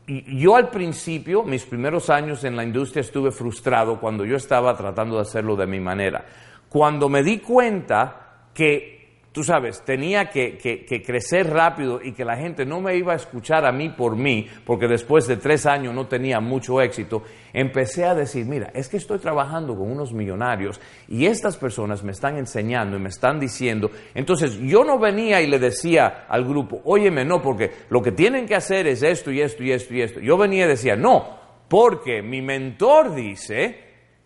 [0.07, 5.15] yo al principio, mis primeros años en la industria, estuve frustrado cuando yo estaba tratando
[5.15, 6.25] de hacerlo de mi manera.
[6.67, 8.98] Cuando me di cuenta que
[9.39, 10.58] tú sabes, tenía que,
[11.06, 14.45] crecer rápido y que la gente no me iba a escuchar a mí por mí,
[14.65, 17.23] porque después de tres años no tenía mucho éxito,
[17.54, 22.12] empecé a decir, mira, es que estoy trabajando con unos millonarios y estas personas me
[22.12, 26.82] están enseñando y me están diciendo, entonces yo no venía y le decía al grupo,
[26.84, 30.02] óyeme, no, porque lo que tienen que hacer es esto y esto y esto y
[30.02, 30.19] esto.
[30.19, 33.86] Yo venía y decía, no, porque mi mentor dice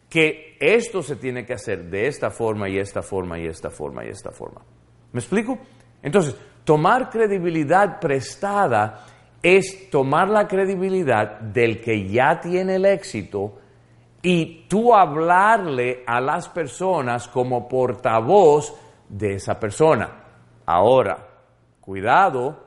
[0.09, 4.03] que esto se tiene que hacer de esta forma y esta forma y esta forma
[4.03, 4.63] y esta forma.
[5.13, 5.57] ¿Me explico?
[6.01, 9.05] Entonces, tomar credibilidad prestada
[9.41, 13.59] es tomar la credibilidad del que ya tiene el éxito
[14.21, 18.73] y tú hablarle a las personas como portavoz
[19.09, 20.09] de esa persona.
[20.65, 21.27] Ahora,
[21.81, 22.63] cuidado,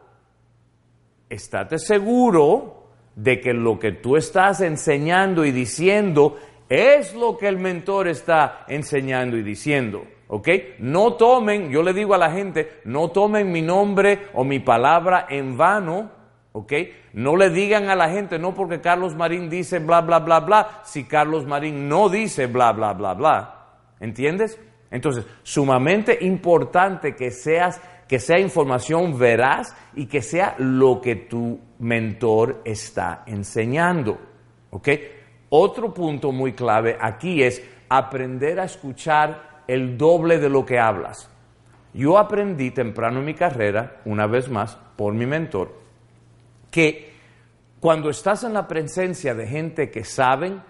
[1.28, 6.36] estate seguro de que lo que tú estás enseñando y diciendo
[6.68, 10.04] es lo que el mentor está enseñando y diciendo.
[10.28, 10.48] ¿Ok?
[10.78, 15.26] No tomen, yo le digo a la gente, no tomen mi nombre o mi palabra
[15.28, 16.10] en vano.
[16.52, 16.72] ¿Ok?
[17.12, 20.80] No le digan a la gente, no porque Carlos Marín dice bla, bla, bla, bla,
[20.84, 23.54] si Carlos Marín no dice bla, bla, bla, bla.
[24.00, 24.58] ¿Entiendes?
[24.90, 31.58] Entonces, sumamente importante que seas que sea información veraz y que sea lo que tu
[31.80, 34.18] mentor está enseñando.
[34.70, 34.88] ¿Ok?
[35.48, 41.30] Otro punto muy clave aquí es aprender a escuchar el doble de lo que hablas.
[41.92, 45.72] Yo aprendí temprano en mi carrera, una vez más, por mi mentor,
[46.70, 47.12] que
[47.80, 50.62] cuando estás en la presencia de gente que saben,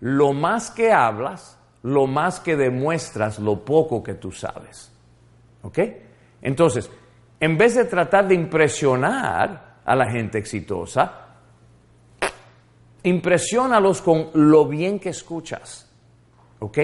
[0.00, 4.92] lo más que hablas, lo más que demuestras lo poco que tú sabes.
[5.62, 5.78] ¿Ok?
[6.42, 6.90] Entonces,
[7.40, 11.22] en vez de tratar de impresionar a la gente exitosa,
[13.02, 15.90] impresionalos con lo bien que escuchas.
[16.60, 16.78] ¿Ok?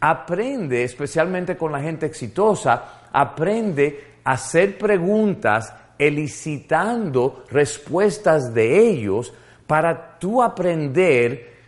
[0.00, 9.32] Aprende, especialmente con la gente exitosa, aprende a hacer preguntas elicitando respuestas de ellos
[9.66, 11.58] para tú aprender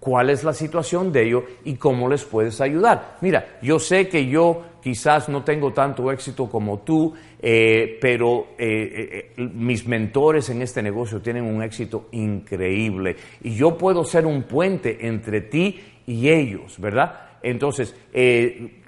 [0.00, 3.18] cuál es la situación de ellos y cómo les puedes ayudar.
[3.20, 9.32] Mira, yo sé que yo quizás no tengo tanto éxito como tú, eh, pero eh,
[9.36, 14.44] eh, mis mentores en este negocio tienen un éxito increíble y yo puedo ser un
[14.44, 17.29] puente entre ti y ellos, ¿verdad?
[17.42, 17.94] Entonces,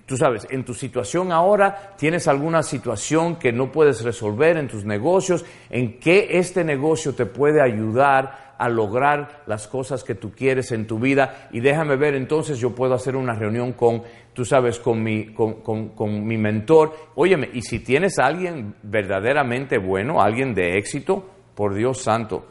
[0.06, 4.84] tú sabes, en tu situación ahora tienes alguna situación que no puedes resolver en tus
[4.84, 10.70] negocios, en qué este negocio te puede ayudar a lograr las cosas que tú quieres
[10.70, 14.78] en tu vida y déjame ver entonces yo puedo hacer una reunión con, tú sabes,
[14.78, 16.94] con mi, con, mi mentor.
[17.16, 22.46] Óyeme, y si tienes alguien verdaderamente bueno, alguien de éxito, por Dios santo,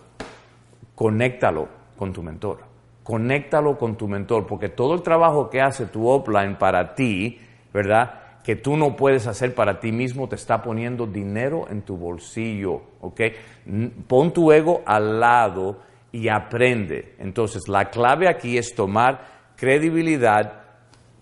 [0.96, 2.71] conéctalo con tu mentor.
[3.04, 7.40] Conéctalo con tu mentor, porque todo el trabajo que hace tu offline para ti,
[7.74, 8.14] ¿verdad?
[8.44, 12.82] Que tú no puedes hacer para ti mismo, te está poniendo dinero en tu bolsillo,
[13.02, 13.22] ¿ok?
[14.08, 15.80] Pon tu ego al lado
[16.12, 17.16] y aprende.
[17.20, 19.22] Entonces, la clave aquí es tomar
[19.56, 20.62] credibilidad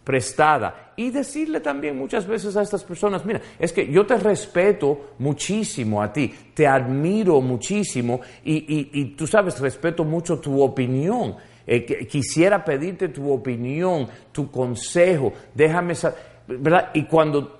[0.03, 5.11] prestada y decirle también muchas veces a estas personas, mira, es que yo te respeto
[5.19, 11.35] muchísimo a ti, te admiro muchísimo y, tú sabes, respeto mucho tu opinión.
[11.71, 16.89] Eh, quisiera pedirte tu opinión, tu consejo, déjame saber, ¿verdad?
[16.95, 17.59] Y cuando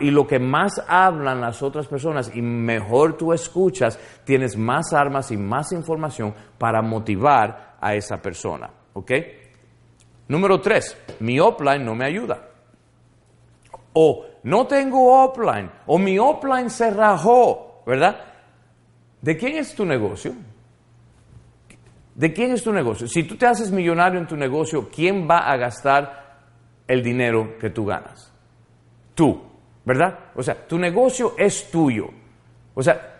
[0.00, 5.30] y lo que más hablan las otras personas y mejor tú escuchas, tienes más armas
[5.30, 8.68] y más información para motivar a esa persona.
[8.94, 9.12] ¿Ok?
[10.26, 12.48] Número tres, mi offline no me ayuda.
[13.92, 18.16] O no tengo offline, o mi offline se rajó, ¿verdad?
[19.22, 20.32] ¿De quién es tu negocio?
[22.16, 23.06] ¿De quién es tu negocio?
[23.06, 26.38] Si tú te haces millonario en tu negocio, ¿quién va a gastar
[26.88, 28.32] el dinero que tú ganas?
[29.14, 29.42] Tú,
[29.84, 30.18] ¿verdad?
[30.34, 32.08] O sea, tu negocio es tuyo.
[32.74, 33.16] O sea,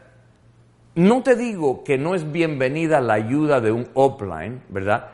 [0.95, 5.11] no te digo que no es bienvenida la ayuda de un offline, ¿verdad?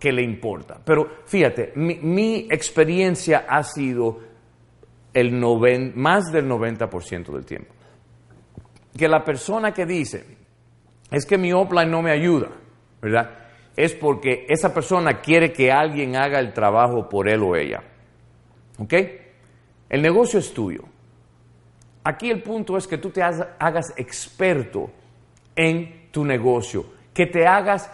[0.00, 0.80] Que le importa.
[0.84, 4.18] Pero fíjate, mi, experiencia ha sido
[5.14, 5.30] el
[5.94, 7.72] más del 90% del tiempo.
[8.96, 10.24] Que la persona que dice,
[11.12, 12.48] es que mi offline no me ayuda,
[13.00, 13.30] ¿verdad?
[13.76, 17.82] Es porque esa persona quiere que alguien haga el trabajo por él o ella.
[18.78, 18.94] ¿Ok?
[19.88, 20.82] El negocio es tuyo.
[22.04, 24.90] Aquí el punto es que tú te hagas experto
[25.54, 27.90] en tu negocio, que te hagas,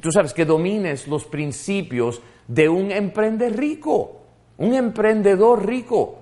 [0.00, 4.22] tú sabes, que domines los principios de un emprendedor rico,
[4.58, 6.18] un emprendedor rico.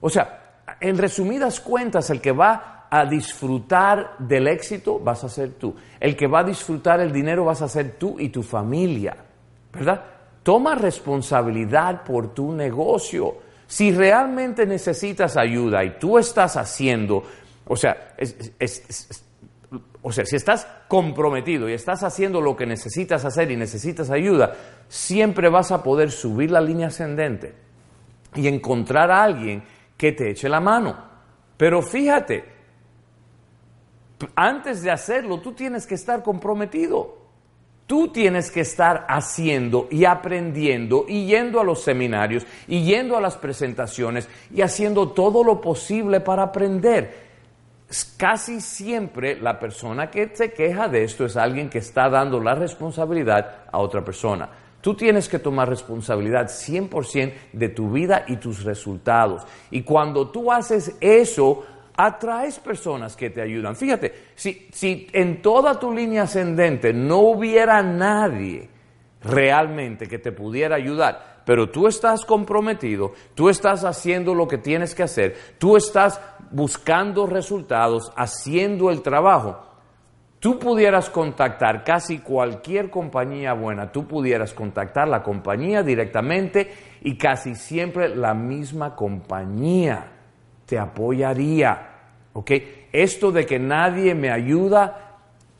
[0.00, 5.54] O sea, en resumidas cuentas, el que va a disfrutar del éxito vas a ser
[5.54, 5.74] tú.
[5.98, 9.16] El que va a disfrutar el dinero vas a ser tú y tu familia,
[9.72, 10.04] ¿verdad?
[10.42, 13.36] Toma responsabilidad por tu negocio.
[13.66, 17.24] Si realmente necesitas ayuda y tú estás haciendo,
[17.66, 18.14] o sea,
[20.02, 24.54] o sea, si estás comprometido y estás haciendo lo que necesitas hacer y necesitas ayuda,
[24.88, 27.54] siempre vas a poder subir la línea ascendente
[28.36, 29.64] y encontrar a alguien
[29.96, 30.96] que te eche la mano.
[31.56, 32.55] Pero fíjate,
[34.34, 37.26] antes de hacerlo, tú tienes que estar comprometido.
[37.86, 43.20] Tú tienes que estar haciendo y aprendiendo y yendo a los seminarios y yendo a
[43.20, 47.26] las presentaciones y haciendo todo lo posible para aprender.
[48.16, 52.56] Casi siempre la persona que se queja de esto es alguien que está dando la
[52.56, 54.48] responsabilidad a otra persona.
[54.80, 59.42] Tú tienes que tomar responsabilidad 100% de tu vida y tus resultados.
[59.70, 61.64] Y cuando tú haces eso,
[61.96, 63.76] atraes personas que te ayudan.
[63.76, 68.68] Fíjate, si, si en toda tu línea ascendente no hubiera nadie
[69.22, 74.94] realmente que te pudiera ayudar, pero tú estás comprometido, tú estás haciendo lo que tienes
[74.94, 76.20] que hacer, tú estás
[76.50, 79.64] buscando resultados, haciendo el trabajo,
[80.38, 86.72] tú pudieras contactar casi cualquier compañía buena, tú pudieras contactar la compañía directamente
[87.02, 90.15] y casi siempre la misma compañía
[90.66, 91.92] te apoyaría.
[92.32, 92.50] ¿Ok?
[92.92, 95.18] Esto de que nadie me ayuda,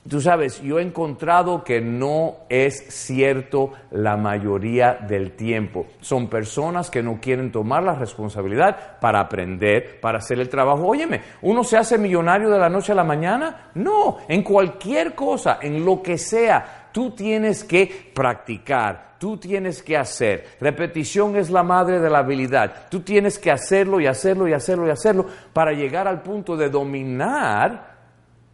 [0.08, 5.86] tú sabes, yo he encontrado que no es cierto la mayoría del tiempo.
[6.00, 10.86] Son personas que no quieren tomar la responsabilidad para aprender, para hacer el trabajo.
[10.86, 13.70] Óyeme, ¿uno se hace millonario de la noche a la mañana?
[13.74, 19.96] No, en cualquier cosa, en lo que sea, tú tienes que practicar, tú tienes que
[19.96, 20.56] hacer.
[20.60, 22.88] Repetición es la madre de la habilidad.
[22.90, 26.68] Tú tienes que hacerlo y hacerlo y hacerlo y hacerlo para llegar al punto de
[26.68, 27.96] dominar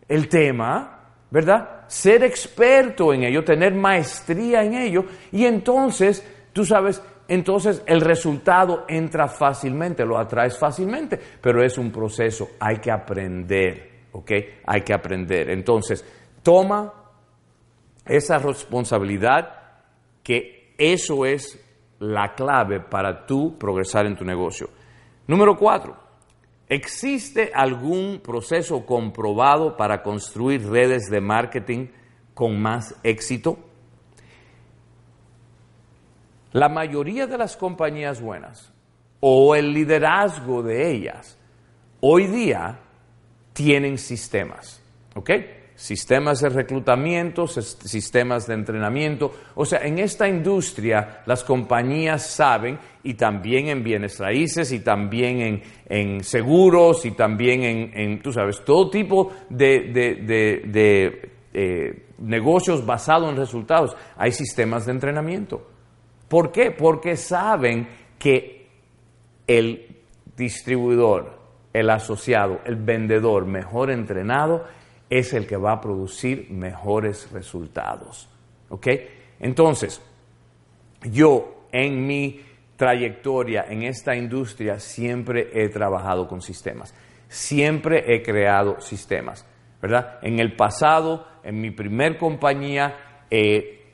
[0.08, 1.00] el tema,
[1.30, 1.82] ¿verdad?
[1.86, 8.84] Ser experto en ello, tener maestría en ello y entonces, tú sabes, entonces el resultado
[8.88, 14.32] entra fácilmente, lo atraes fácilmente, pero es un proceso, hay que aprender, ¿ok?
[14.66, 15.48] Hay que aprender.
[15.50, 16.04] Entonces,
[16.42, 16.92] toma
[18.04, 19.61] esa responsabilidad
[20.22, 21.58] que eso es
[21.98, 24.68] la clave para tú progresar en tu negocio.
[25.26, 25.96] Número cuatro,
[26.68, 31.86] ¿existe algún proceso comprobado para construir redes de marketing
[32.34, 33.58] con más éxito?
[36.52, 38.72] La mayoría de las compañías buenas
[39.20, 41.38] o el liderazgo de ellas
[42.00, 42.80] hoy día
[43.52, 44.82] tienen sistemas,
[45.14, 45.30] ¿ok?
[45.82, 49.34] Sistemas de reclutamiento, sistemas de entrenamiento.
[49.56, 55.60] O sea, en esta industria las compañías saben, y también en bienes raíces, y también
[55.86, 61.20] en, seguros, y también en, tú sabes, todo tipo de,
[61.52, 65.66] eh, negocios basados en resultados, hay sistemas de entrenamiento.
[66.28, 66.70] ¿Por qué?
[66.70, 67.88] Porque saben
[68.20, 68.68] que
[69.48, 69.96] el
[70.36, 71.40] distribuidor,
[71.72, 74.64] el asociado, el vendedor mejor entrenado,
[75.18, 78.30] es el que va a producir mejores resultados.
[78.70, 78.86] ¿Ok?
[79.40, 80.00] Entonces,
[81.02, 82.40] yo en mi
[82.76, 86.94] trayectoria en esta industria siempre he trabajado con sistemas,
[87.28, 89.46] siempre he creado sistemas,
[89.82, 90.18] ¿verdad?
[90.22, 93.84] En el pasado, en mi primer compañía, eh,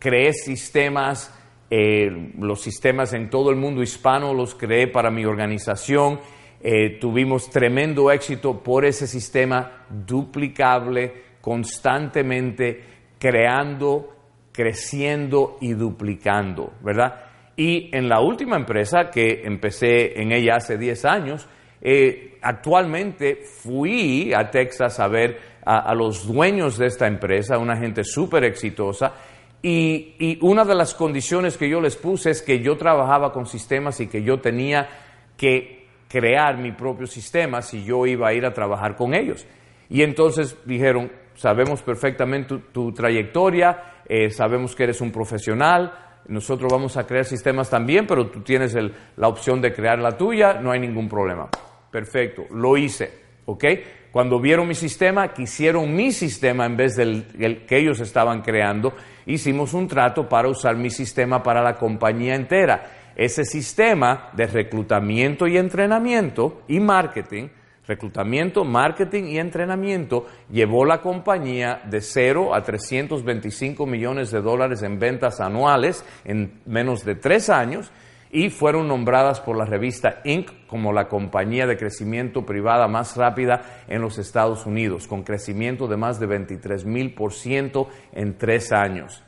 [0.00, 1.32] creé sistemas,
[1.70, 6.18] eh, los sistemas en todo el mundo hispano los creé para mi organización
[6.62, 12.84] eh, tuvimos tremendo éxito por ese sistema duplicable, constantemente
[13.18, 14.14] creando,
[14.52, 17.24] creciendo y duplicando, ¿verdad?
[17.56, 21.48] Y en la última empresa que empecé en ella hace 10 años,
[21.80, 28.04] eh, actualmente fui a Texas a ver a, los dueños de esta empresa, una gente
[28.04, 29.14] súper exitosa,
[29.62, 33.46] y, y, una de las condiciones que yo les puse es que yo trabajaba con
[33.46, 34.88] sistemas y que yo tenía
[35.36, 35.79] que
[36.10, 39.46] crear mi propio sistema si yo iba a ir a trabajar con ellos.
[39.88, 45.92] Y entonces dijeron, sabemos perfectamente tu, trayectoria, eh, sabemos que eres un profesional,
[46.26, 48.76] nosotros vamos a crear sistemas también, pero tú tienes
[49.16, 51.48] la opción de crear la tuya, no hay ningún problema.
[51.90, 53.10] Perfecto, lo hice,
[53.46, 53.64] ¿ok?
[54.10, 58.94] Cuando vieron mi sistema, quisieron mi sistema en vez del que ellos estaban creando,
[59.26, 65.46] hicimos un trato para usar mi sistema para la compañía entera ese sistema de reclutamiento
[65.46, 67.48] y entrenamiento y marketing,
[67.86, 74.98] reclutamiento, marketing y entrenamiento, llevó la compañía de 0 a 325 millones de dólares en
[74.98, 77.92] ventas anuales en menos de tres años
[78.30, 80.66] y fueron nombradas por la revista Inc.
[80.66, 85.98] como la compañía de crecimiento privada más rápida en los Estados Unidos, con crecimiento de
[85.98, 89.22] más de 23 mil por ciento en tres años.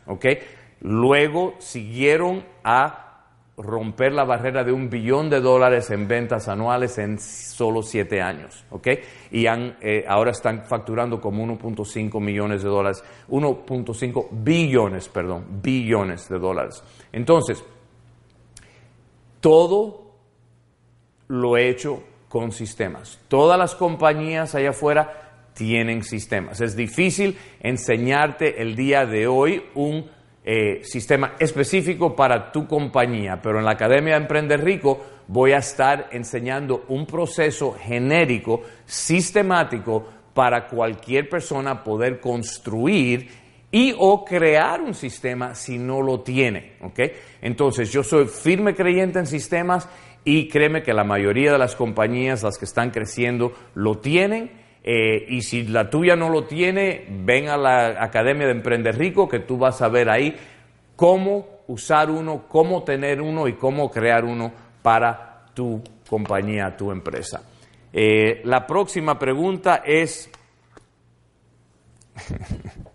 [0.81, 3.12] Luego siguieron a
[3.57, 8.65] romper la barrera de un billón de dólares en ventas anuales en solo siete años,
[8.71, 8.89] ¿ok?
[9.31, 16.29] Y han, eh, ahora están facturando como 1.5 millones de dólares, 1.5 billones, perdón, billones
[16.29, 16.83] de dólares.
[17.13, 17.63] Entonces,
[19.41, 20.13] todo
[21.29, 23.21] lo he hecho con sistemas.
[23.29, 26.63] Todas las compañías allá afuera tienen sistemas.
[26.63, 30.11] Es difícil enseñarte el día de hoy un
[30.45, 35.59] eh, sistema específico para tu compañía, pero en la Academia de Emprender Rico voy a
[35.59, 43.29] estar enseñando un proceso genérico, sistemático, para cualquier persona poder construir
[43.71, 46.75] y o crear un sistema si no lo tiene.
[46.83, 47.01] ¿ok?
[47.41, 49.89] Entonces yo soy firme creyente en sistemas
[50.25, 54.62] y créeme que la mayoría de las compañías, las que están creciendo, lo tienen.
[54.85, 59.29] Eh, y si la tuya no lo tiene, ven a la Academia de Emprender Rico,
[59.29, 60.37] que tú vas a ver ahí
[60.97, 64.53] cómo usar uno, cómo tener uno y cómo crear uno
[64.83, 67.43] para tu compañía, tu empresa.
[67.93, 70.31] Eh, la próxima pregunta es...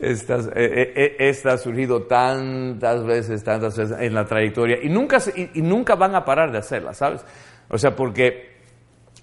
[0.00, 5.60] Esta, eh, eh, ha surgido tantas veces, tantas veces en la trayectoria y nunca, y,
[5.60, 7.24] nunca van a parar de hacerla, ¿sabes?
[7.68, 8.47] O sea, porque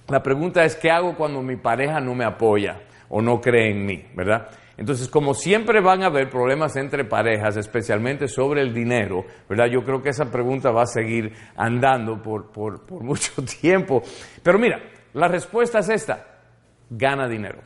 [0.07, 3.85] la pregunta es, ¿qué hago cuando mi pareja no me apoya o no cree en
[3.85, 4.49] mí, ¿verdad?
[4.77, 9.67] Entonces, como siempre van a haber problemas entre parejas, especialmente sobre el dinero, ¿verdad?
[9.67, 14.03] Yo creo que esa pregunta va a seguir andando por, por, mucho tiempo.
[14.43, 14.79] Pero mira,
[15.13, 16.25] la respuesta es esta,
[16.89, 17.59] gana dinero.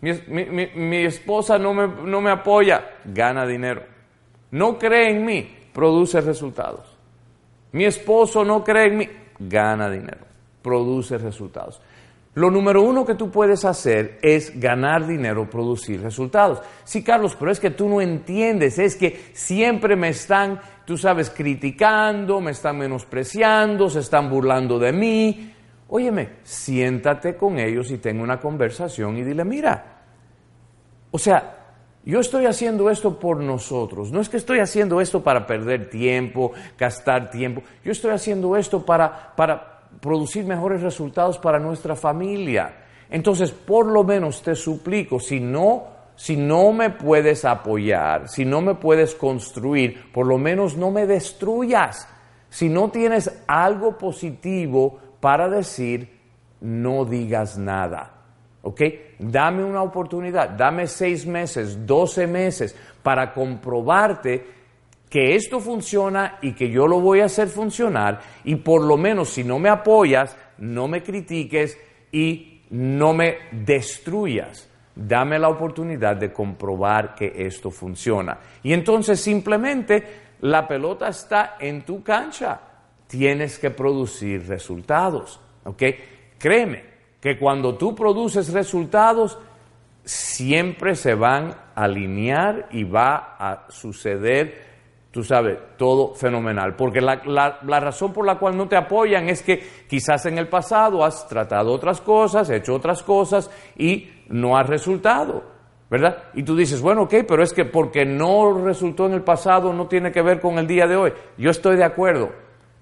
[0.00, 3.82] Mi, esposa no me, no me apoya, gana dinero.
[4.52, 6.96] No cree en mí, produce resultados.
[7.72, 9.08] Mi esposo no cree en mí,
[9.38, 10.25] gana dinero,
[10.66, 11.80] produce resultados.
[12.34, 16.60] Lo número uno que tú puedes hacer es ganar dinero, producir resultados.
[16.82, 21.30] Sí, Carlos, pero es que tú no entiendes, es que siempre me están, tú sabes,
[21.30, 25.54] criticando, me están menospreciando, se están burlando de mí.
[25.88, 30.02] Óyeme, siéntate con ellos y ten una conversación y dile, mira,
[31.12, 31.56] o sea,
[32.04, 34.12] yo estoy haciendo esto por nosotros.
[34.12, 37.62] No es que estoy haciendo esto para perder tiempo, gastar tiempo.
[37.84, 42.84] Yo estoy haciendo esto para, para producir mejores resultados para nuestra familia.
[43.10, 45.84] Entonces, por lo menos te suplico, si no,
[46.16, 51.06] si no me puedes apoyar, si no me puedes construir, por lo menos no me
[51.06, 52.08] destruyas.
[52.48, 56.08] Si no tienes algo positivo para decir,
[56.60, 58.16] no digas nada.
[58.66, 58.82] ¿ok?
[59.18, 64.44] Dame una oportunidad, dame seis meses, doce meses para comprobarte
[65.08, 69.30] que esto funciona y que yo lo voy a hacer funcionar y por lo menos
[69.30, 71.78] si no me apoyas, no me critiques
[72.10, 74.68] y no me destruyas.
[74.94, 78.38] Dame la oportunidad de comprobar que esto funciona.
[78.62, 80.02] Y entonces simplemente
[80.40, 82.60] la pelota está en tu cancha.
[83.06, 85.40] Tienes que producir resultados.
[85.64, 85.82] ¿Ok?
[86.38, 86.84] Créeme,
[87.20, 89.38] que cuando tú produces resultados,
[90.04, 94.75] siempre se van a alinear y va a suceder,
[95.16, 96.76] tú sabes, todo fenomenal.
[96.76, 101.02] Porque la, razón por la cual no te apoyan es que quizás en el pasado
[101.02, 105.42] has tratado otras cosas, hecho otras cosas y no has resultado.
[105.88, 106.24] ¿verdad?
[106.34, 109.86] Y tú dices, bueno, ok, pero es que porque no resultó en el pasado no
[109.86, 111.14] tiene que ver con el día de hoy.
[111.38, 112.32] Yo estoy de acuerdo,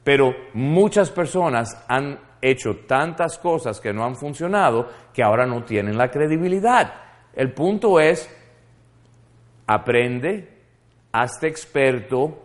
[0.02, 5.96] pero muchas personas han hecho tantas cosas que no han funcionado que ahora no tienen
[5.96, 6.94] la credibilidad.
[7.32, 8.28] El punto es,
[9.68, 10.53] aprende,
[11.14, 12.42] hazte experto,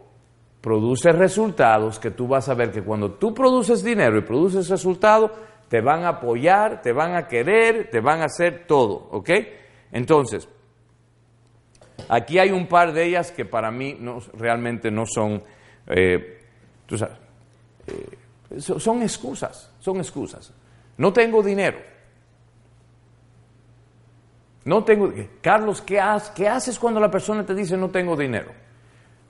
[0.61, 5.32] produce resultados que tú vas a ver que cuando tú produces dinero y produces resultados,
[5.70, 9.30] te van a apoyar, te van a querer, te van a hacer todo, ¿ok?
[9.91, 10.47] Entonces,
[12.09, 15.41] aquí hay un par de ellas que para mí no, realmente no son,
[15.88, 16.43] eh,
[16.86, 17.17] tú sabes,
[17.88, 20.53] eh, son excusas, son excusas.
[20.97, 21.80] No tengo dinero.
[24.70, 25.11] No tengo.
[25.41, 28.51] Carlos, ¿qué, haces cuando la persona te dice no tengo dinero?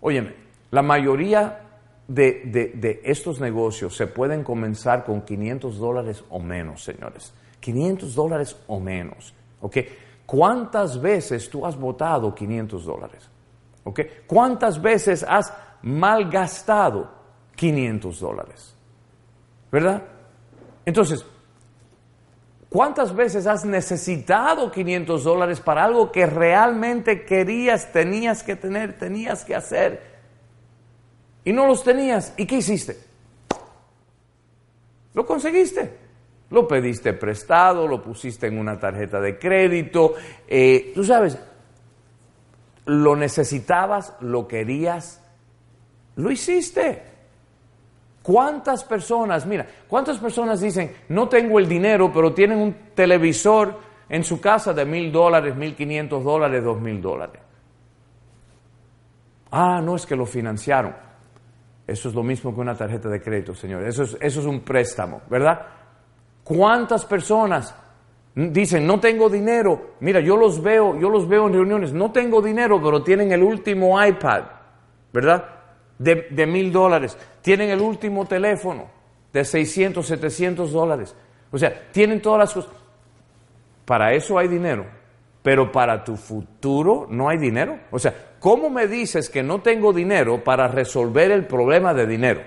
[0.01, 0.35] Óyeme,
[0.71, 1.61] la mayoría
[2.05, 7.33] de, estos negocios se pueden comenzar con 500 dólares o menos, señores.
[7.61, 9.33] 500 dólares o menos.
[9.61, 9.77] ¿Ok?
[10.25, 13.29] ¿Cuántas veces tú has votado 500 dólares?
[13.85, 14.01] ¿Ok?
[14.27, 17.09] ¿Cuántas veces has malgastado
[17.55, 18.75] 500 dólares?
[19.71, 20.03] ¿verdad?
[20.85, 21.25] Entonces,
[22.69, 29.43] ¿cuántas veces has necesitado 500 dólares para algo que realmente querías, tenías que tener, tenías
[29.43, 30.19] que hacer?
[31.43, 32.33] Y no los tenías.
[32.37, 32.97] ¿Y qué hiciste?
[35.13, 36.09] Lo conseguiste.
[36.51, 40.15] Lo pediste prestado, lo pusiste en una tarjeta de crédito.
[40.47, 41.37] Eh, tú sabes,
[42.85, 45.21] lo necesitabas, lo querías,
[46.15, 47.03] lo hiciste.
[48.29, 53.73] ¿Cuántas personas, mira, cuántas personas dicen, no tengo el dinero, pero tienen un televisor
[54.07, 57.41] en su casa de mil dólares, mil quinientos dólares, dos mil dólares?
[59.49, 60.93] Ah, no es que lo financiaron.
[61.87, 63.95] Eso es lo mismo que una tarjeta de crédito, señores.
[63.95, 65.65] Eso es, eso es un préstamo, ¿verdad?
[66.43, 67.75] ¿Cuántas personas
[68.35, 69.95] dicen, no tengo dinero?
[70.01, 73.41] Mira, yo los veo, yo los veo en reuniones, no tengo dinero, pero tienen el
[73.41, 74.43] último iPad,
[75.11, 75.55] ¿verdad?
[75.99, 78.89] de mil dólares, tienen el último teléfono
[79.31, 81.15] de 600, 700 dólares.
[81.51, 82.71] O sea, tienen todas las cosas.
[83.85, 84.85] Para eso hay dinero.
[85.41, 87.79] pero para tu futuro no hay dinero.
[87.91, 92.41] O sea, ¿cómo me dices que no tengo dinero para resolver el problema de dinero?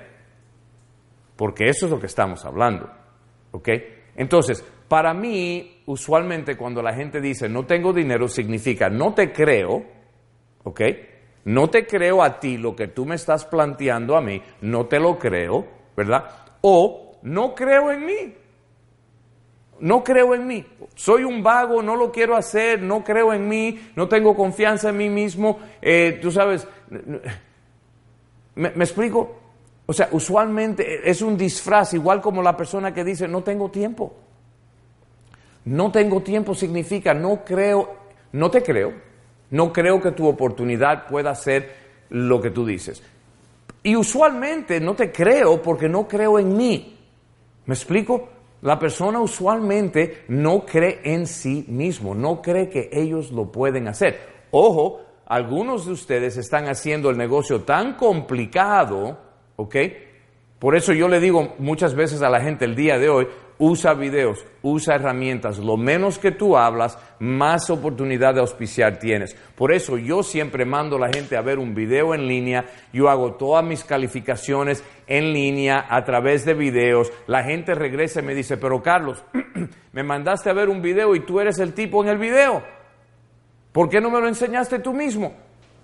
[1.37, 2.91] Porque eso es lo que estamos hablando.
[3.51, 3.69] ¿Ok?
[4.15, 9.83] Entonces, para mí, usualmente cuando la gente dice no tengo dinero, significa no te creo,
[10.65, 10.81] ¿ok?
[11.45, 15.01] No te creo a ti lo que tú me estás planteando a mí, no te
[15.01, 15.67] lo creo,
[15.97, 16.25] ¿verdad?
[16.61, 18.35] O no creo en mí.
[19.81, 20.65] No creo en mí.
[20.95, 24.97] Soy un vago, no lo quiero hacer, no creo en mí, no tengo confianza en
[24.97, 25.59] mí mismo.
[25.81, 26.69] Eh, tú sabes,
[28.55, 29.39] ¿me, ¿me explico?
[29.87, 34.15] O sea, usualmente es un disfraz, igual como la persona que dice, no tengo tiempo.
[35.65, 37.97] No tengo tiempo significa, no creo,
[38.33, 38.93] no te creo,
[39.53, 41.73] no creo que tu oportunidad pueda ser
[42.09, 43.03] lo que tú dices.
[43.83, 46.99] Y usualmente no te creo porque no creo en mí.
[47.67, 48.29] ¿Me explico?
[48.63, 54.21] La persona usualmente no cree en sí mismo, no cree que ellos lo pueden hacer.
[54.53, 59.19] Ojo, algunos de ustedes están haciendo el negocio tan complicado,
[59.57, 59.77] ¿ok?
[60.59, 63.27] Por eso yo le digo muchas veces a la gente el día de hoy,
[63.63, 65.59] usa videos, usa herramientas.
[65.59, 69.37] Lo menos que tú hablas, más oportunidad de auspiciar tienes.
[69.55, 72.65] Por eso yo siempre mando a la gente a ver un video en línea.
[72.93, 77.13] Yo hago todas mis calificaciones en línea a través de videos.
[77.29, 79.23] La gente regresa y me dice, pero Carlos,
[79.93, 82.65] me mandaste a ver un video y tú eres el tipo en el video.
[83.71, 85.35] ¿Por qué no me lo enseñaste tú mismo?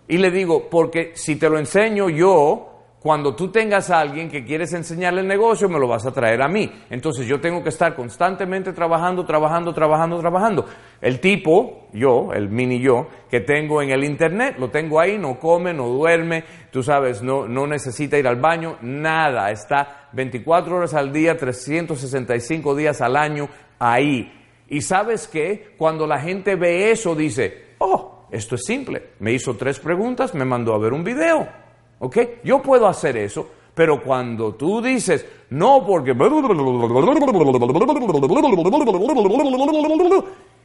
[0.08, 4.44] Y le digo, porque si te lo enseño yo, cuando tú tengas a alguien que
[4.44, 6.68] quieres enseñarle el negocio, me lo vas a traer a mí.
[6.90, 10.64] Entonces yo tengo que estar constantemente trabajando, trabajando, trabajando, trabajando.
[11.01, 15.38] El tipo, yo, el mini yo, que tengo en el internet, lo tengo ahí, no
[15.38, 16.42] come, no duerme,
[16.72, 19.53] tú sabes, no, no necesita ir al baño, nada.
[19.53, 24.32] Está 24 horas al día, 365 días al año ahí.
[24.66, 25.74] Y sabes qué?
[25.78, 29.11] Cuando la gente ve eso, dice, oh, esto es simple.
[29.20, 31.67] Me hizo tres preguntas, me mandó a ver un video.
[32.01, 32.18] ¿Ok?
[32.44, 36.12] Yo puedo hacer eso, pero cuando tú dices, no, porque...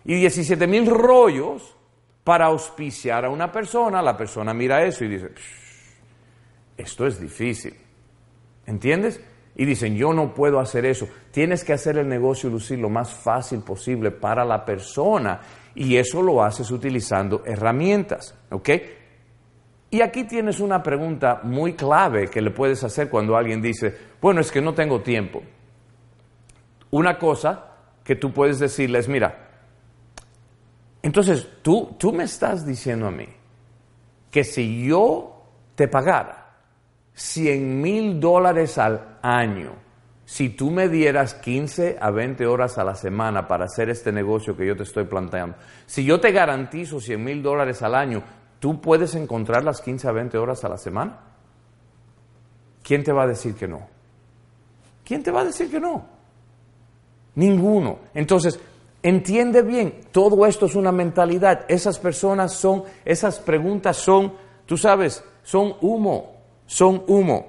[0.06, 1.76] Y 17 mil rollos
[2.24, 5.30] para auspiciar a una persona, la persona mira eso y dice,
[6.78, 7.76] esto es difícil.
[8.66, 9.22] ¿Entiendes?
[9.56, 11.08] Y dicen, yo no puedo hacer eso.
[11.32, 15.42] Tienes que hacer el negocio lucir lo más fácil posible para la persona.
[15.76, 18.36] Y eso lo haces utilizando herramientas.
[18.50, 18.70] ¿Ok?
[19.94, 24.42] Y aquí tienes una pregunta muy clave que le puedes hacer cuando alguien dice, bueno,
[24.42, 25.44] es que no tengo tiempo.
[26.90, 29.52] Una cosa que tú puedes decirles, mira,
[31.00, 33.28] entonces tú, tú me estás diciendo a mí
[34.32, 35.44] que si yo
[35.76, 36.56] te pagara
[37.14, 39.76] 100 mil dólares al año,
[40.26, 44.58] si tú me dieras 15 a 20 horas a la semana para hacer este negocio
[44.58, 48.24] que yo te estoy planteando, si yo te garantizo 100 mil dólares al año,
[48.64, 51.20] ¿Tú puedes encontrar las 15 a 20 horas a la semana?
[52.82, 53.86] ¿Quién te va a decir que no?
[55.04, 56.06] ¿Quién te va a decir que no?
[57.36, 58.00] Ninguno.
[58.14, 58.58] Entonces,
[59.02, 61.66] entiende bien, todo esto es una mentalidad.
[61.68, 64.32] Esas personas son, esas preguntas son,
[64.66, 67.48] tú sabes, son humo, son humo.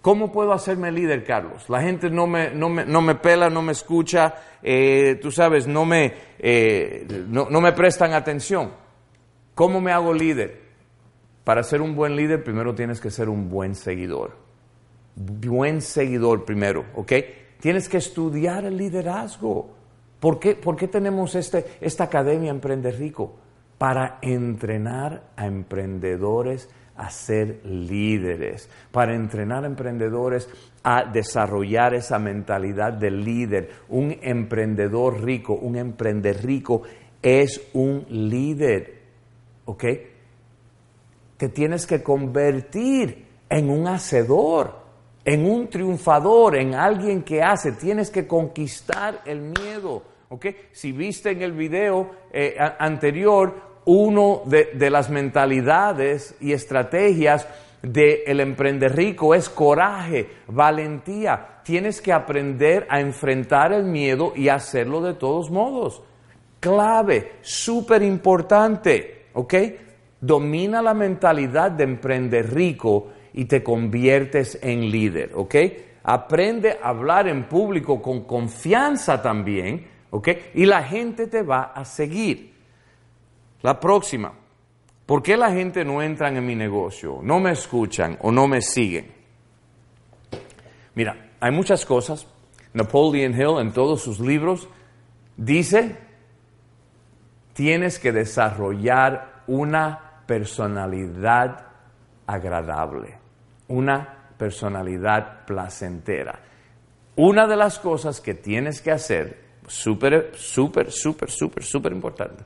[0.00, 1.68] ¿Cómo puedo hacerme líder, Carlos?
[1.68, 5.66] La gente no me, no me, no me pela, no me escucha, eh, tú sabes,
[5.66, 8.85] no me, eh, no, no me prestan atención.
[9.56, 10.60] ¿Cómo me hago líder?
[11.42, 14.32] Para ser un buen líder, primero tienes que ser un buen seguidor.
[15.14, 17.12] Buen seguidor primero, ¿ok?
[17.58, 19.70] Tienes que estudiar el liderazgo.
[20.20, 23.34] ¿Por qué, por qué tenemos este, esta academia Emprender Rico?
[23.78, 30.50] Para entrenar a emprendedores a ser líderes, para entrenar a emprendedores
[30.82, 33.70] a desarrollar esa mentalidad de líder.
[33.88, 36.82] Un emprendedor rico, un emprender rico
[37.22, 38.95] es un líder.
[39.66, 39.84] ¿Ok?
[41.36, 44.74] Te tienes que convertir en un hacedor,
[45.24, 47.72] en un triunfador, en alguien que hace.
[47.72, 50.46] Tienes que conquistar el miedo, ¿ok?
[50.72, 57.46] Si viste en el video eh, anterior, uno de, las mentalidades y estrategias
[57.82, 61.60] del emprender rico es coraje, valentía.
[61.62, 66.02] Tienes que aprender a enfrentar el miedo y hacerlo de todos modos.
[66.58, 69.15] Clave, súper importante.
[69.36, 69.54] ¿Ok?
[70.20, 75.54] Domina la mentalidad de emprender rico y te conviertes en líder, ¿ok?
[76.04, 80.28] Aprende a hablar en público con confianza también, ¿ok?
[80.54, 82.54] Y la gente te va a seguir.
[83.60, 84.32] La próxima,
[85.04, 88.62] ¿por qué la gente no entra en mi negocio, no me escuchan o no me
[88.62, 89.12] siguen?
[90.94, 92.26] Mira, hay muchas cosas.
[92.72, 94.66] Napoleon Hill en todos sus libros
[95.36, 96.05] dice
[97.56, 101.68] tienes que desarrollar una personalidad
[102.26, 103.18] agradable,
[103.68, 106.38] una personalidad placentera.
[107.16, 112.44] Una de las cosas que tienes que hacer, súper, súper, súper, súper, súper importante,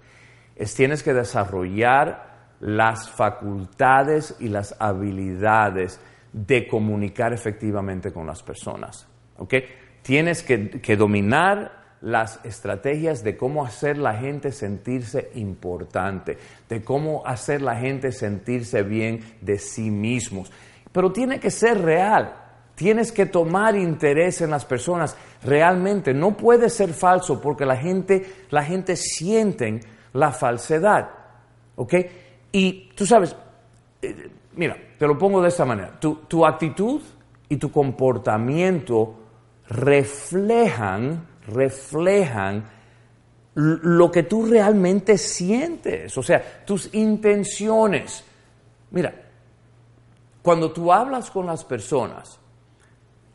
[0.55, 2.31] es tienes que desarrollar
[2.61, 6.01] las facultades y las habilidades
[6.33, 9.09] de comunicar efectivamente con las personas.
[10.03, 16.39] Tienes que, que dominar las estrategias de cómo hacer la gente sentirse importante,
[16.69, 20.51] de cómo hacer la gente sentirse bien de sí mismos.
[20.93, 22.35] Pero tiene que ser real.
[22.75, 26.15] Tienes que tomar interés en las personas realmente.
[26.15, 29.81] No puede ser falso porque la gente, la gente siente
[30.15, 31.11] la falsedad.
[31.77, 31.95] ¿Ok?
[32.53, 33.37] Y tú sabes,
[34.01, 36.01] eh, mira, te lo pongo de esta manera.
[36.01, 37.03] Tu, tu actitud
[37.49, 39.17] y tu comportamiento
[39.69, 42.69] reflejan reflejan
[43.55, 48.25] lo que tú realmente sientes, o sea, tus intenciones.
[48.91, 49.13] Mira,
[50.43, 52.39] cuando tú hablas con las personas,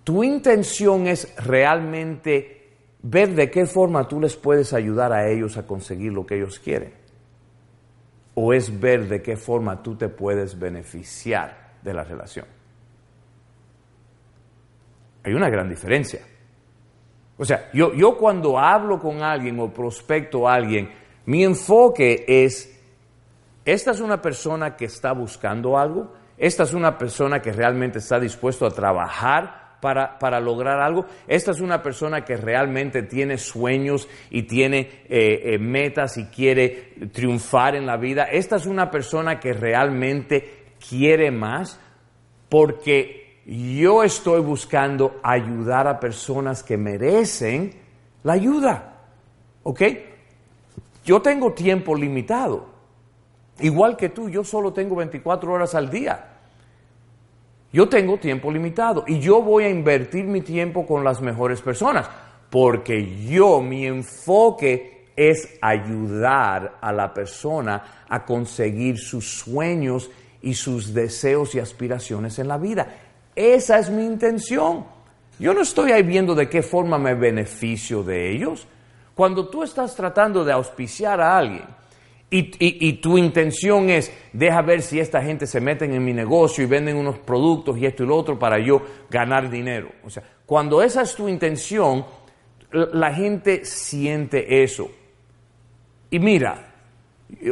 [0.04, 5.68] tu intención es realmente ver de qué forma tú les puedes ayudar a ellos a
[5.68, 6.94] conseguir lo que ellos quieren.
[8.34, 12.46] O es ver de qué forma tú te puedes beneficiar de la relación.
[15.24, 16.22] Hay una gran diferencia.
[17.38, 20.90] O sea, yo, yo cuando hablo con alguien o prospecto a alguien,
[21.26, 22.82] mi enfoque es,
[23.66, 28.20] esta es una persona que está buscando algo, esta es una persona que realmente está
[28.20, 31.06] dispuesto a trabajar para, para, lograr algo.
[31.28, 34.80] Esta es una persona que realmente tiene sueños y tiene
[35.10, 38.24] eh, eh, metas y quiere triunfar en la vida.
[38.24, 41.80] Esta es una persona que realmente quiere más
[42.50, 47.74] porque yo estoy buscando ayudar a personas que merecen
[48.24, 48.94] la ayuda.
[49.64, 49.82] ¿Ok?
[51.04, 52.66] Yo tengo tiempo limitado.
[53.60, 56.32] Igual que tú, yo solo tengo 24 horas al día.
[57.72, 62.10] Yo tengo tiempo limitado y yo voy a invertir mi tiempo con las mejores personas
[62.50, 70.10] porque yo, mi enfoque es ayudar a la persona a conseguir sus sueños
[70.42, 72.88] y sus deseos y aspiraciones en la vida.
[73.36, 74.86] Esa es mi intención.
[75.38, 78.68] Yo no estoy ahí viendo de qué forma me beneficio de ellos.
[79.14, 81.66] Cuando tú estás tratando de auspiciar a alguien
[82.30, 86.68] y, tu intención es, deja ver si esta gente se mete en mi negocio y
[86.68, 89.90] venden unos productos y esto y lo otro para yo ganar dinero.
[90.04, 92.06] O sea, cuando esa es tu intención,
[92.72, 94.90] la gente siente eso.
[96.10, 96.74] Y mira,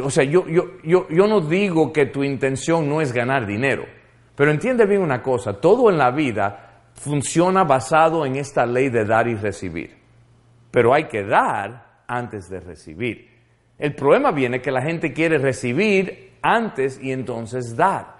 [0.02, 3.86] o sea, yo, yo, yo, yo no digo que tu intención no es ganar dinero.
[4.36, 9.04] Pero entiende bien una cosa, todo en la vida funciona basado en esta ley de
[9.04, 9.96] dar y recibir.
[10.70, 13.30] Pero hay que dar antes de recibir.
[13.78, 18.14] El problema viene que la gente quiere recibir antes y entonces dar.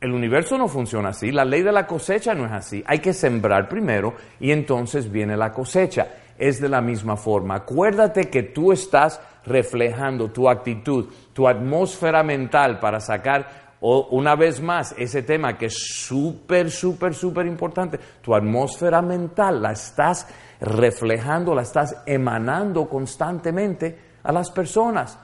[0.00, 2.82] El universo no funciona así, la ley de la cosecha no es así.
[2.86, 6.08] Hay que sembrar primero y entonces viene la cosecha.
[6.38, 7.56] Es de la misma forma.
[7.56, 14.60] Acuérdate que tú estás reflejando tu actitud, tu atmósfera mental para sacar o una vez
[14.60, 20.26] más, ese tema que es súper, súper, súper importante, tu atmósfera mental la estás
[20.60, 25.18] reflejando, la estás emanando constantemente a las personas.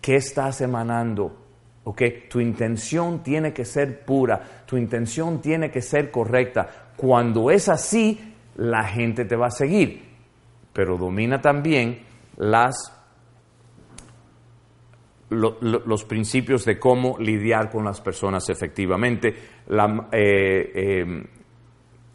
[0.00, 1.36] ¿Qué estás emanando?
[1.84, 2.02] ¿Ok?
[2.30, 6.66] Tu intención tiene que ser pura, tu intención tiene que ser correcta.
[6.96, 10.08] Cuando es así, la gente te va a seguir.
[10.72, 12.00] Pero domina también
[12.36, 12.97] las
[15.30, 19.34] los principios de cómo lidiar con las personas efectivamente,
[20.12, 21.24] eh, em,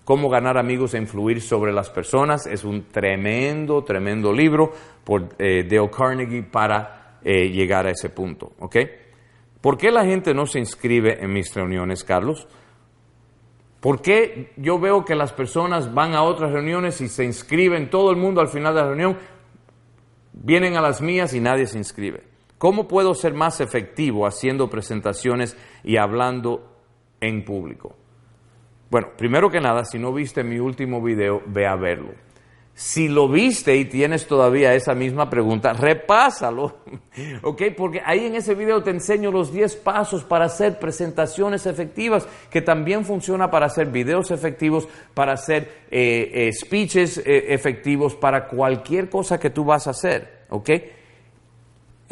[0.04, 2.48] cómo ganar amigos e influir sobre las personas.
[2.48, 4.72] Es un tremendo, tremendo libro
[5.04, 8.54] por eh, Dale Carnegie para eh, llegar a ese punto.
[8.60, 8.78] ¿ok?
[9.62, 12.48] ¿Por qué la gente no se inscribe en mis reuniones, Carlos?
[13.80, 18.12] ¿Por qué yo veo que las personas van a otras reuniones y se inscriben, todo
[18.12, 19.18] el mundo al final de la reunión,
[20.32, 22.33] vienen a las mías y nadie se inscribe?
[22.64, 26.64] ¿Cómo puedo ser más efectivo haciendo presentaciones y hablando
[27.20, 27.94] en público?
[28.90, 32.14] Bueno, primero que nada, si no viste mi último video, ve a verlo.
[32.74, 36.78] Si lo viste y tienes todavía esa misma pregunta, repásalo,
[37.44, 37.64] ¿ok?
[37.76, 42.62] Porque ahí en ese video te enseño los 10 pasos para hacer presentaciones efectivas, que
[42.62, 49.10] también funciona para hacer videos efectivos, para hacer eh, eh, speeches eh, efectivos, para cualquier
[49.10, 50.70] cosa que tú vas a hacer, ¿ok?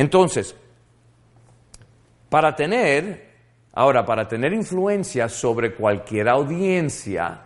[0.02, 0.58] Entonces,
[2.28, 3.24] para tener,
[3.72, 7.42] ahora, para tener influencia sobre cualquier audiencia,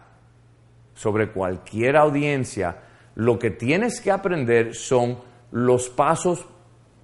[0.94, 2.78] sobre cualquier audiencia,
[3.16, 5.20] lo que tienes que aprender son
[5.52, 6.48] los pasos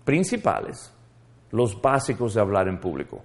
[0.06, 0.96] principales,
[1.52, 3.22] los básicos de hablar en público.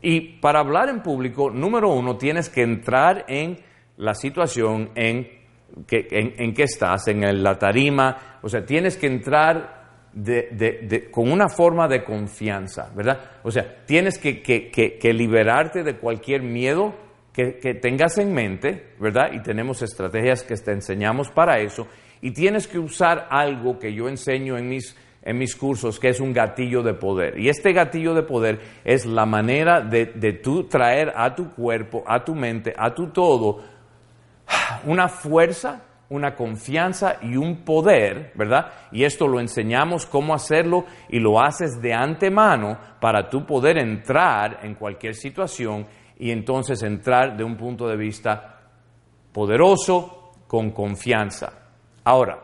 [0.00, 3.58] Y para hablar en público, número uno, tienes que entrar en
[3.96, 5.28] la situación en
[5.88, 9.83] que, estás, en la tarima, o sea, tienes que entrar
[11.10, 13.18] con una forma de confianza, ¿verdad?
[13.42, 16.94] O sea, tienes que, liberarte de cualquier miedo
[17.32, 19.32] que, tengas en mente, ¿verdad?
[19.32, 21.88] Y tenemos estrategias que te enseñamos para eso.
[22.20, 26.20] Y tienes que usar algo que yo enseño en mis, en mis cursos, que es
[26.20, 27.38] un gatillo de poder.
[27.38, 32.04] Y este gatillo de poder es la manera de, de tú traer a tu cuerpo,
[32.06, 33.62] a tu mente, a tu todo,
[34.86, 38.72] una fuerza una confianza y un poder, ¿verdad?
[38.92, 44.60] Y esto lo enseñamos cómo hacerlo y lo haces de antemano para tú poder entrar
[44.62, 45.86] en cualquier situación
[46.18, 48.60] y entonces entrar de un punto de vista
[49.32, 51.52] poderoso, con confianza.
[52.04, 52.38] Ahora,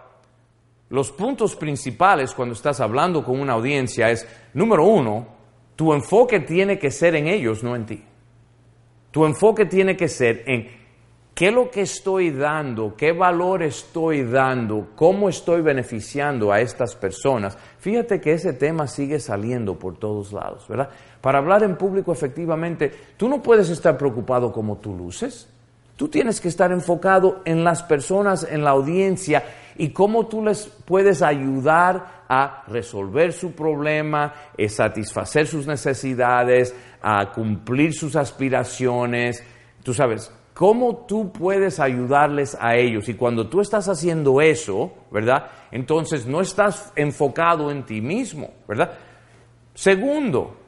[0.88, 5.28] los puntos principales cuando estás hablando con una audiencia es, número uno,
[5.76, 8.04] tu enfoque tiene que ser en ellos, no en ti.
[9.12, 10.79] Tu enfoque tiene que ser en
[11.34, 12.94] ¿Qué es lo que estoy dando?
[12.96, 14.88] ¿Qué valor estoy dando?
[14.94, 17.56] ¿Cómo estoy beneficiando a estas personas?
[17.78, 20.90] Fíjate que ese tema sigue saliendo por todos lados, ¿verdad?
[21.20, 25.48] Para hablar en público efectivamente, tú no puedes estar preocupado como tú luces.
[25.96, 29.42] Tú tienes que estar enfocado en las personas, en la audiencia
[29.76, 36.74] y cómo tú les puedes ayudar a resolver su problema, a eh, satisfacer sus necesidades,
[37.02, 39.42] a cumplir sus aspiraciones.
[39.82, 43.08] Tú sabes, ¿Cómo tú puedes ayudarles a ellos?
[43.08, 45.46] Y cuando tú estás haciendo eso, ¿verdad?
[45.70, 48.92] Entonces no estás enfocado en ti mismo, ¿verdad?
[49.72, 50.58] Segundo,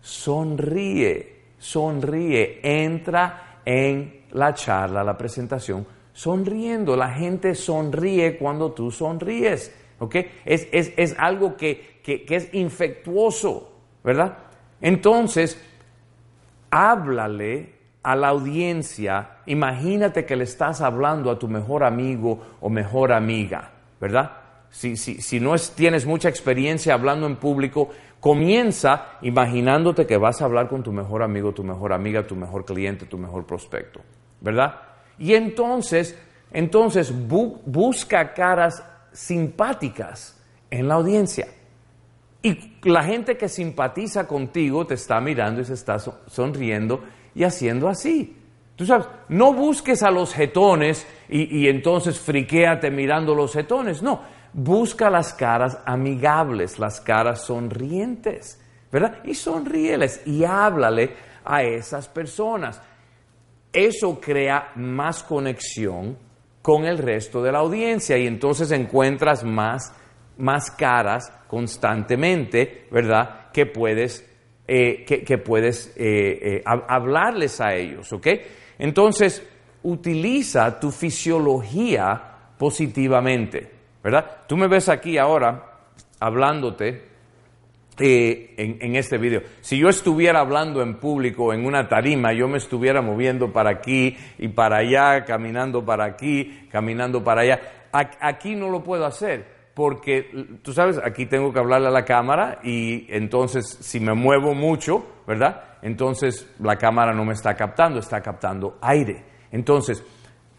[0.00, 6.96] sonríe, sonríe, entra en la charla, la presentación, sonriendo.
[6.96, 10.16] La gente sonríe cuando tú sonríes, ¿ok?
[10.46, 13.70] Es, algo que, que es infectuoso,
[14.02, 14.34] ¿verdad?
[14.80, 15.62] Entonces,
[16.70, 23.12] háblale a la audiencia, imagínate que le estás hablando a tu mejor amigo o mejor
[23.12, 24.32] amiga, ¿verdad?
[24.70, 30.46] Si, si, si no tienes mucha experiencia hablando en público, comienza imaginándote que vas a
[30.46, 34.00] hablar con tu mejor amigo, tu mejor amiga, tu mejor cliente, tu mejor prospecto,
[34.40, 34.74] ¿verdad?
[35.18, 36.18] Y entonces,
[36.52, 38.82] entonces busca caras
[39.12, 40.40] simpáticas
[40.70, 41.46] en la audiencia.
[42.42, 47.04] Y la gente que simpatiza contigo te está mirando y se está sonriendo
[47.34, 48.36] y haciendo así.
[48.76, 54.02] Tú sabes, no busques a los jetones y, entonces friquéate mirando los jetones.
[54.02, 54.22] No,
[54.52, 58.60] busca las caras amigables, las caras sonrientes,
[58.90, 59.18] ¿verdad?
[59.24, 61.14] Y sonríeles y háblale
[61.44, 62.80] a esas personas.
[63.72, 66.16] Eso crea más conexión
[66.60, 69.92] con el resto de la audiencia y entonces encuentras más,
[70.38, 73.50] más caras constantemente, ¿verdad?
[73.52, 74.31] Que puedes
[74.66, 78.28] eh, que, puedes eh, eh, hablarles a ellos, ¿ok?
[78.78, 79.46] Entonces,
[79.82, 82.22] utiliza tu fisiología
[82.56, 83.68] positivamente,
[84.04, 84.44] ¿verdad?
[84.46, 85.80] Tú me ves aquí ahora
[86.20, 87.10] hablándote
[87.98, 89.42] en, en, este video.
[89.60, 94.16] Si yo estuviera hablando en público, en una tarima, yo me estuviera moviendo para aquí
[94.38, 97.60] y para allá, caminando para aquí, caminando para allá.
[97.90, 102.60] Aquí no lo puedo hacer porque tú sabes, aquí tengo que hablarle a la cámara
[102.62, 105.62] y entonces si me muevo mucho, ¿verdad?
[105.82, 109.24] Entonces la cámara no me está captando, está captando aire.
[109.50, 110.04] Entonces,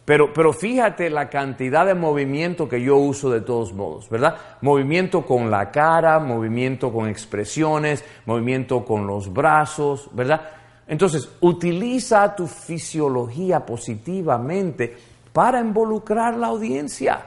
[0.05, 4.35] pero, pero fíjate la cantidad de movimiento que yo uso de todos modos, ¿verdad?
[4.61, 10.41] Movimiento con la cara, movimiento con expresiones, movimiento con los brazos, ¿verdad?
[10.87, 14.93] Entonces, utiliza tu fisiología positivamente
[15.31, 17.21] para involucrar la audiencia,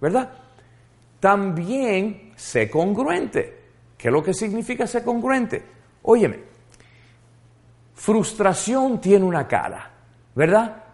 [0.00, 0.30] ¿verdad?
[1.24, 3.62] También sé congruente.
[3.96, 5.64] ¿Qué es lo que significa ser congruente?
[6.02, 6.38] Óyeme,
[7.94, 9.90] frustración tiene una cara,
[10.34, 10.84] ¿verdad?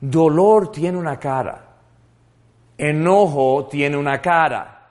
[0.00, 1.66] Dolor tiene una cara.
[2.78, 4.88] Enojo tiene una cara.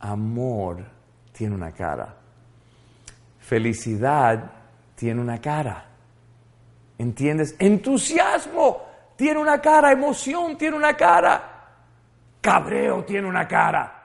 [0.00, 0.84] Amor
[1.30, 2.12] tiene una cara.
[3.38, 4.50] Felicidad
[4.96, 5.84] tiene una cara.
[6.98, 7.54] ¿Entiendes?
[7.60, 8.82] Entusiasmo
[9.14, 9.92] tiene una cara.
[9.92, 11.53] Emoción tiene una cara.
[12.44, 14.02] Cabreo tiene una cara.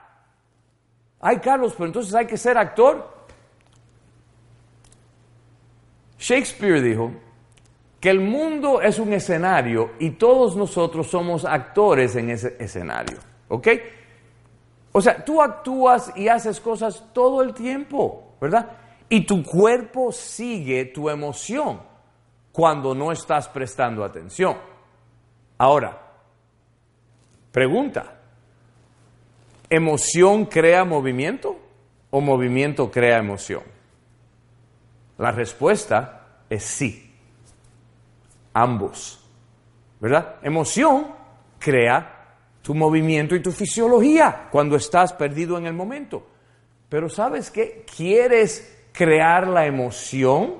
[1.20, 3.26] Ay, Carlos, pero entonces hay que ser actor.
[6.18, 7.12] Shakespeare dijo
[8.00, 13.18] que el mundo es un escenario y todos nosotros somos actores en ese escenario.
[13.48, 13.68] ¿Ok?
[14.92, 18.70] O sea, tú actúas y haces cosas todo el tiempo, ¿verdad?
[19.10, 21.78] Y tu cuerpo sigue tu emoción
[22.52, 24.56] cuando no estás prestando atención.
[25.58, 26.00] Ahora,
[27.52, 28.19] pregunta,
[29.70, 31.56] ¿Emoción crea movimiento?
[32.10, 33.62] o movimiento crea emoción?
[35.18, 37.14] La respuesta es sí.
[38.52, 39.24] Ambos.
[40.00, 40.36] ¿Verdad?
[40.42, 41.08] Emoción
[41.58, 42.16] crea
[42.62, 46.26] tu movimiento y tu fisiología cuando estás perdido en el momento.
[46.88, 47.84] Pero ¿sabes qué?
[47.96, 50.54] ¿Quieres crear la emoción?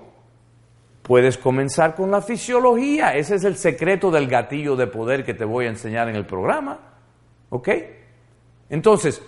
[1.03, 3.17] Puedes comenzar con la fisiología.
[3.17, 6.27] Ese es el secreto del gatillo de poder que te voy a enseñar en el
[6.27, 6.79] programa.
[7.49, 7.69] ¿Ok?
[8.71, 9.21] Entonces,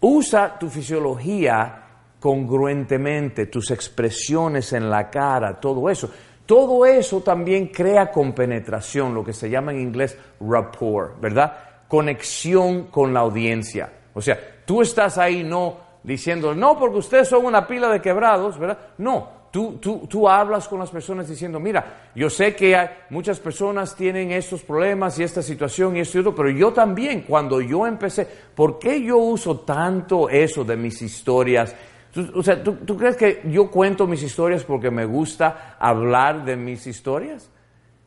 [0.00, 1.82] usa tu fisiología
[2.18, 6.10] congruentemente, tus expresiones en la cara, todo eso.
[6.44, 11.56] Todo eso también crea compenetración, lo que se llama en inglés rapport, ¿verdad?
[11.88, 13.92] Conexión con la audiencia.
[14.14, 18.58] O sea, tú estás ahí no diciendo, no, porque ustedes son una pila de quebrados,
[18.58, 18.78] ¿verdad?
[18.98, 23.40] No, Tú, tú, tú, hablas con las personas diciendo, mira, yo sé que hay, muchas
[23.40, 27.62] personas tienen estos problemas y esta situación y esto y otro, pero yo también, cuando
[27.62, 31.74] yo empecé, ¿por qué yo uso tanto eso de mis historias?
[32.34, 36.54] o sea, ¿tú, ¿tú, crees que yo cuento mis historias porque me gusta hablar de
[36.54, 37.48] mis historias?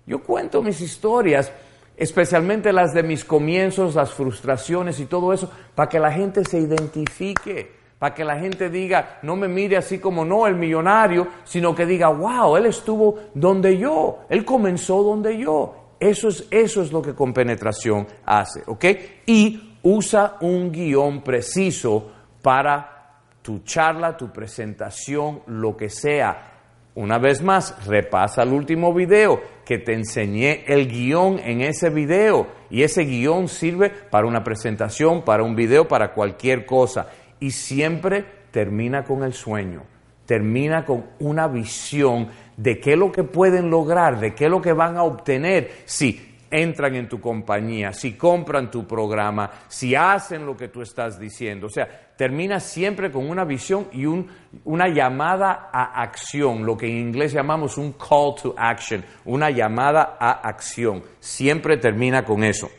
[0.06, 1.52] Yo cuento mis historias,
[1.97, 6.60] especialmente las de mis comienzos, las frustraciones y todo eso, para que la gente se
[6.60, 11.76] identifique para que la gente diga, no me mire así como no el millonario, sino
[11.76, 15.76] que diga, wow, él estuvo donde yo, él comenzó donde yo.
[16.00, 18.86] Eso es, eso es lo que con penetración hace, ¿ok?
[19.26, 22.10] Y usa un guion preciso
[22.41, 26.54] para tu charla, tu presentación, lo que sea.
[26.95, 32.47] Una vez más, repasa el último video que te enseñé el guion en ese video
[32.70, 37.10] y ese guion sirve para una presentación, para un video, para cualquier cosa
[37.40, 39.84] y siempre termina con el sueño,
[40.26, 44.62] termina con una visión de qué es lo que pueden lograr, de qué es lo
[44.62, 50.46] que van a obtener si entran en tu compañía, si compran tu programa, si hacen
[50.46, 51.68] lo que tú estás diciendo.
[51.68, 54.28] O sea, termina siempre con una visión y un,
[54.66, 60.18] una llamada a acción, lo que en inglés llamamos un call to action, una llamada
[60.20, 61.04] a acción.
[61.20, 62.70] Siempre termina con eso.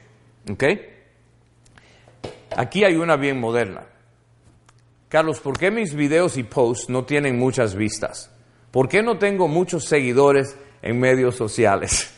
[0.51, 0.65] ¿Ok?
[2.57, 3.83] Aquí hay una bien moderna.
[5.11, 8.33] Carlos, ¿por qué mis videos y posts no tienen muchas vistas?
[8.71, 12.17] ¿Por qué no tengo muchos seguidores en medios sociales?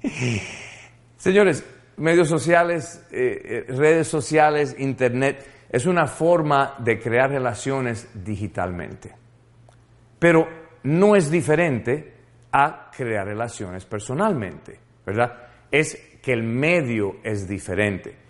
[1.16, 1.64] Señores,
[1.96, 9.12] medios sociales, eh, eh, redes sociales, internet, es una forma de crear relaciones digitalmente.
[10.20, 10.46] Pero
[10.84, 12.14] no es diferente
[12.52, 15.48] a crear relaciones personalmente, ¿verdad?
[15.68, 18.21] Es que el medio es diferente.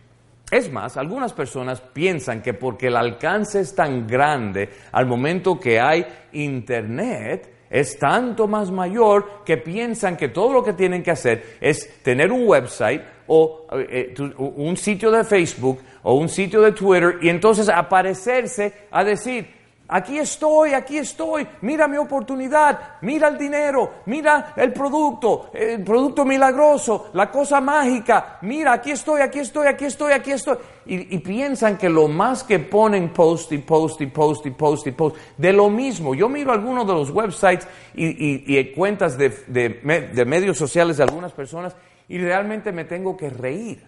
[0.53, 5.81] Es más, algunas personas piensan que porque el alcance es tan grande al momento que
[5.81, 11.57] hay Internet, es tanto más mayor que piensan que todo lo que tienen que hacer
[11.59, 17.17] es tener un website o eh, un sitio de Facebook o un sitio de Twitter
[17.23, 19.62] y entonces aparecerse a decir,
[19.95, 26.25] Aquí estoy, aquí estoy, mira mi oportunidad, mira el dinero, mira el producto, el producto
[26.25, 30.57] milagroso, la cosa mágica, mira, aquí estoy, aquí estoy, aquí estoy, aquí estoy.
[30.87, 34.93] Y, piensan que lo más que ponen post y post y post y post y
[34.93, 36.15] post, de lo mismo.
[36.15, 41.77] Yo miro algunos de los websites y, cuentas de, medios sociales de algunas personas
[42.09, 43.87] y realmente me tengo que reír.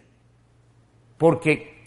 [1.17, 1.83] Porque,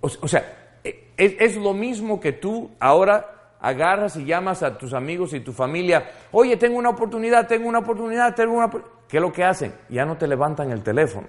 [0.00, 5.32] o, sea, e, es lo mismo que tú ahora agarras y llamas a tus amigos
[5.34, 8.70] y tu familia, oye, tengo una oportunidad, tengo una oportunidad, tengo una
[9.08, 9.74] ¿Qué es lo que hacen?
[9.88, 11.28] Ya no te levantan el teléfono,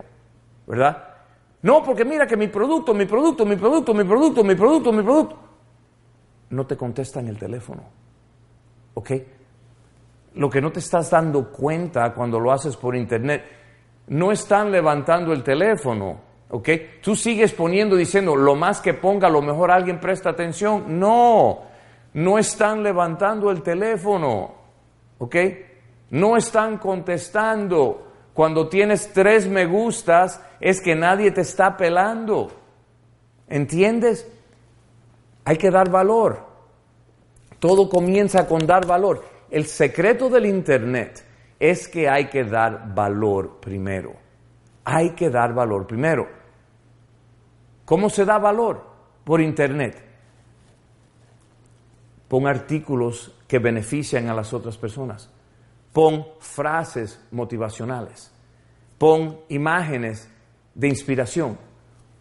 [0.67, 1.07] ¿verdad?
[1.61, 5.03] No, porque mira que mi producto, mi producto, mi producto, mi producto, mi producto, mi
[5.03, 5.37] producto.
[6.49, 7.83] No te contestan el teléfono,
[8.93, 9.11] ¿ok?
[10.35, 13.43] Lo que no te estás dando cuenta cuando lo haces por internet,
[14.07, 16.19] no están levantando el teléfono,
[16.49, 16.69] ¿ok?
[17.01, 20.99] Tú sigues poniendo, diciendo, lo más que ponga, lo mejor alguien presta atención.
[20.99, 21.68] No,
[22.13, 24.55] no están levantando el teléfono,
[25.17, 25.35] ¿ok?
[26.11, 28.07] No están contestando.
[28.33, 32.51] Cuando tienes tres me gustas es que nadie te está pelando.
[33.47, 34.27] ¿Entiendes?
[35.45, 36.47] Hay que dar valor.
[37.59, 39.23] Todo comienza con dar valor.
[39.49, 41.23] El secreto del Internet
[41.59, 44.13] es que hay que dar valor primero.
[44.85, 46.27] Hay que dar valor primero.
[47.85, 48.85] ¿Cómo se da valor?
[49.23, 50.08] Por Internet.
[52.29, 55.29] Pon artículos que benefician a las otras personas.
[55.91, 58.31] Pon frases motivacionales.
[58.99, 60.29] Pon imágenes
[60.75, 61.57] de inspiración.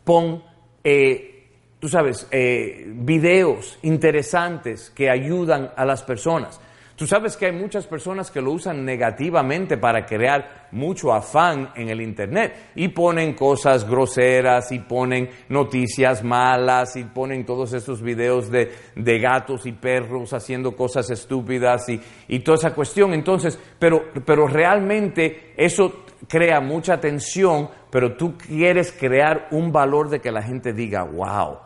[0.04, 0.42] Pon,
[0.82, 6.58] eh, tú sabes, eh, videos interesantes que ayudan a las personas.
[6.96, 11.88] Tú sabes que hay muchas personas que lo usan negativamente para crear mucho afán en
[11.88, 18.50] el Internet y ponen cosas groseras y ponen noticias malas y ponen todos esos videos
[18.50, 18.70] de,
[19.18, 23.14] gatos y perros haciendo cosas estúpidas y, y toda esa cuestión.
[23.14, 30.20] Entonces, pero, pero realmente eso crea mucha tensión, pero tú quieres crear un valor de
[30.20, 31.58] que la gente diga, wow,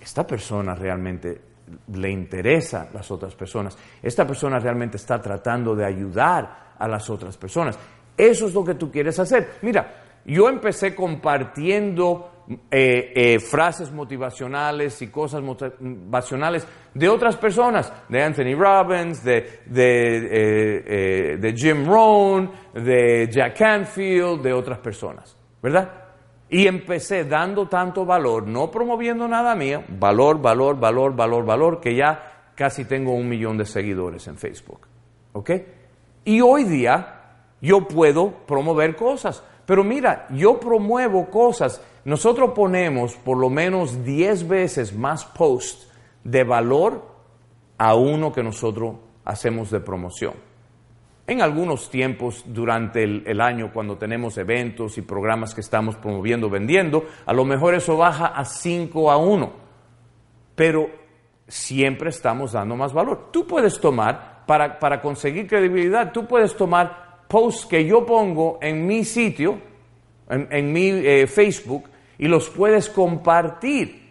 [0.00, 1.48] esta persona realmente
[1.92, 3.76] le interesa a las otras personas.
[4.02, 7.78] Esta persona realmente está tratando de ayudar a las otras personas.
[8.18, 9.52] Eso es lo que tú quieres hacer.
[9.62, 12.30] Mira, yo empecé compartiendo
[12.70, 21.36] eh, eh, frases motivacionales y cosas motivacionales de otras personas, de Anthony Robbins, de, eh,
[21.38, 25.92] de Jim Rohn, de Jack Canfield, de otras personas, ¿verdad?
[26.50, 31.94] Y empecé dando tanto valor, no promoviendo nada mío, valor, valor, valor, valor, valor, que
[31.94, 34.80] ya casi tengo un millón de seguidores en Facebook.
[35.32, 35.50] ¿Ok?
[36.24, 37.17] Y hoy día
[37.60, 39.42] yo puedo promover cosas.
[39.66, 41.82] Pero mira, yo promuevo cosas.
[42.04, 45.90] Nosotros ponemos por lo menos 10 veces más posts
[46.24, 47.06] de valor
[47.76, 50.34] a uno que nosotros hacemos de promoción.
[51.26, 57.04] En algunos tiempos durante el, año, cuando tenemos eventos y programas que estamos promoviendo, vendiendo,
[57.26, 59.52] a lo mejor eso baja a 5 a 1.
[60.54, 60.88] Pero
[61.46, 63.28] siempre estamos dando más valor.
[63.30, 68.86] Tú puedes tomar, para, para conseguir credibilidad, tú puedes tomar posts que yo pongo en
[68.86, 69.58] mi sitio,
[70.28, 71.84] en, mi eh, Facebook,
[72.18, 74.08] y los puedes compartir.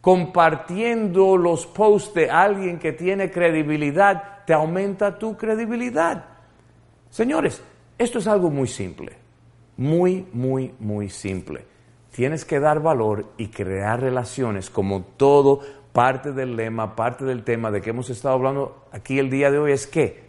[0.00, 6.24] Compartiendo los posts de alguien que tiene credibilidad, te aumenta tu credibilidad.
[7.10, 7.62] Señores,
[7.98, 9.12] esto es algo muy simple,
[9.76, 11.64] muy, muy, muy simple.
[12.12, 15.60] Tienes que dar valor y crear relaciones como todo
[15.92, 19.58] parte del lema, parte del tema de que hemos estado hablando aquí el día de
[19.58, 20.25] hoy es que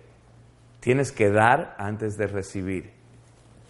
[0.80, 2.91] tienes que dar antes de recibir.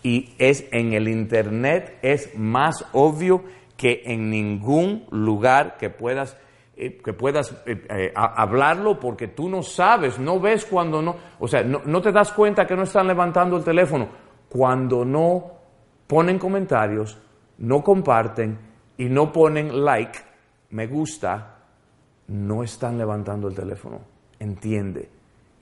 [0.04, 3.44] Y es en el internet es más obvio
[3.76, 6.38] que en ningún lugar que puedas
[6.80, 11.48] eh, que puedas eh, eh, hablarlo porque tú no sabes, no ves cuando no, o
[11.48, 14.08] sea, no, no, te das cuenta que no están levantando el teléfono
[14.48, 15.54] cuando no
[16.06, 17.18] ponen comentarios,
[17.58, 18.60] no comparten
[18.96, 20.20] y no ponen like,
[20.70, 21.58] me gusta,
[22.28, 24.00] no están levantando el teléfono.
[24.40, 25.17] Entiende.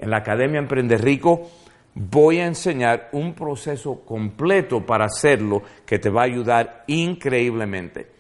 [0.06, 1.50] En la Academia Emprende Rico
[1.96, 8.12] voy a enseñar un proceso completo para hacerlo que te va a ayudar increíblemente.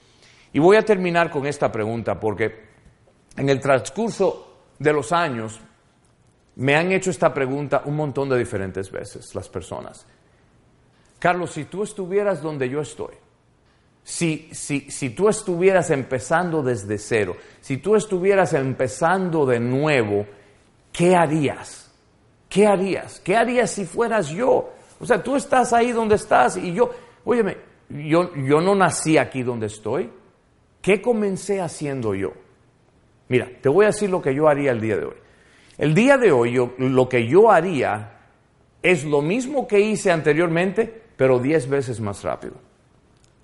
[0.51, 2.65] Y voy a terminar con esta pregunta porque
[3.37, 5.61] en el transcurso de los años,
[6.55, 10.07] me han hecho esta pregunta un montón de diferentes veces las personas.
[11.19, 13.13] Carlos, si tú estuvieras donde yo estoy,
[14.03, 20.25] si, si, si tú estuvieras empezando desde cero, si tú estuvieras empezando de nuevo,
[20.95, 21.91] ¿qué harías?
[22.47, 23.19] ¿Qué harías?
[23.19, 24.69] ¿Qué harías si fueras yo?
[24.99, 26.89] O sea, tú estás ahí donde estás y yo,
[27.25, 27.57] óyeme,
[27.89, 30.09] yo, yo no nací aquí donde estoy.
[30.81, 32.31] ¿Qué comencé haciendo yo?
[33.27, 35.15] Mira, te voy a decir lo que yo haría el día de hoy.
[35.77, 38.11] El día de hoy lo que yo haría
[38.81, 42.53] es lo mismo que hice anteriormente, pero diez veces más rápido.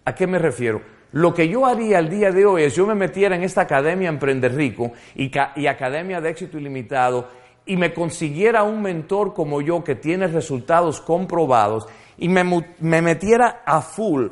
[0.05, 0.81] ¿A qué me refiero?
[1.13, 4.07] Lo que yo haría el día de hoy es yo me metiera en esta Academia
[4.07, 9.83] Emprender Rico y, y Academia de Éxito Ilimitado y me consiguiera un mentor como yo
[9.83, 11.87] que tiene resultados comprobados
[12.17, 12.43] y me,
[12.79, 14.27] me metiera a full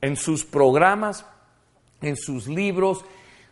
[0.00, 1.26] en sus programas,
[2.00, 3.04] en sus libros,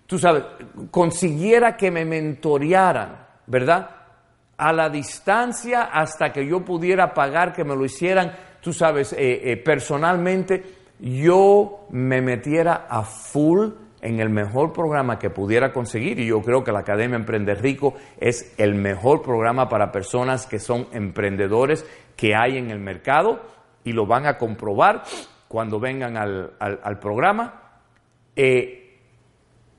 [0.07, 0.45] tú sabes,
[0.91, 3.91] consiguiera que me mentorearan, ¿verdad?
[4.57, 9.53] A la distancia hasta que yo pudiera pagar que me lo hicieran, tú sabes, eh,
[9.53, 13.71] eh, personalmente, yo me metiera a full
[14.03, 17.95] en el mejor programa que pudiera conseguir y yo creo que la Academia Emprender Rico
[18.19, 21.85] es el mejor programa para personas que son emprendedores
[22.17, 23.41] que hay en el mercado
[23.85, 25.03] y lo van a comprobar
[25.49, 27.81] cuando vengan al, al, programa.
[28.37, 28.99] Eh,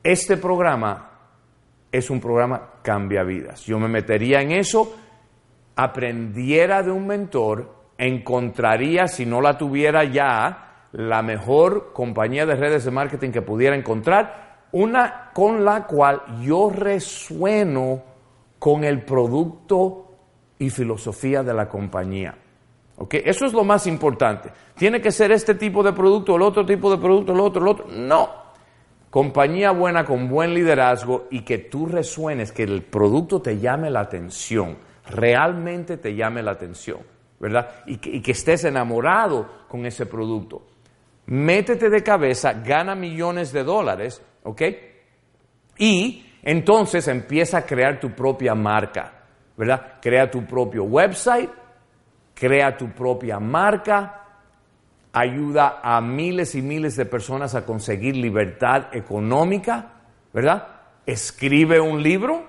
[0.04, 1.12] este programa
[1.92, 3.64] es un programa cambia vidas.
[3.66, 4.96] Yo me metería en eso,
[5.76, 12.86] aprendiera de un mentor, encontraría, si no la tuviera ya, la mejor compañía de redes
[12.86, 18.04] de marketing que pudiera encontrar, una con la cual yo resueno
[18.60, 20.12] con el producto
[20.60, 22.36] y filosofía de la compañía.
[22.98, 23.24] ¿Okay?
[23.26, 24.52] Eso es lo más importante.
[24.76, 27.68] ¿Tiene que ser este tipo de producto, el otro tipo de producto, el otro, el
[27.68, 27.88] otro?
[27.88, 28.30] No.
[29.10, 34.00] Compañía buena con buen liderazgo y que tú resuenes, que el producto te llame la
[34.00, 34.78] atención,
[35.10, 37.00] realmente te llame la atención,
[37.38, 37.84] ¿verdad?
[37.88, 40.62] Y que, estés enamorado con ese producto.
[41.26, 44.62] Métete de cabeza, gana millones de dólares, ¿ok?
[45.78, 49.14] Y entonces empieza a crear tu propia marca,
[49.56, 50.00] ¿verdad?
[50.02, 51.50] Crea tu propio website,
[52.34, 54.22] crea tu propia marca,
[55.14, 59.94] ayuda a miles y miles de personas a conseguir libertad económica,
[60.34, 60.68] ¿verdad?
[61.06, 62.46] Escribe un libro,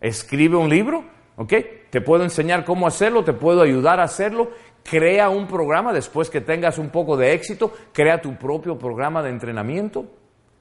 [0.00, 1.04] escribe un libro,
[1.36, 1.52] ¿ok?
[1.90, 4.50] Te puedo enseñar cómo hacerlo, te puedo ayudar a hacerlo.
[4.84, 9.30] Crea un programa después que tengas un poco de éxito, crea tu propio programa de
[9.30, 10.04] entrenamiento.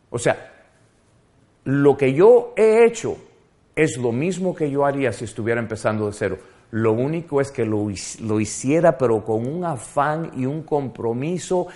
[0.10, 0.52] O sea,
[1.66, 3.18] lo que yo he hecho
[3.76, 6.38] es lo mismo que yo haría si estuviera empezando de cero.
[6.72, 7.88] Lo único es que lo,
[8.22, 11.68] lo hiciera, pero con un afán y un compromiso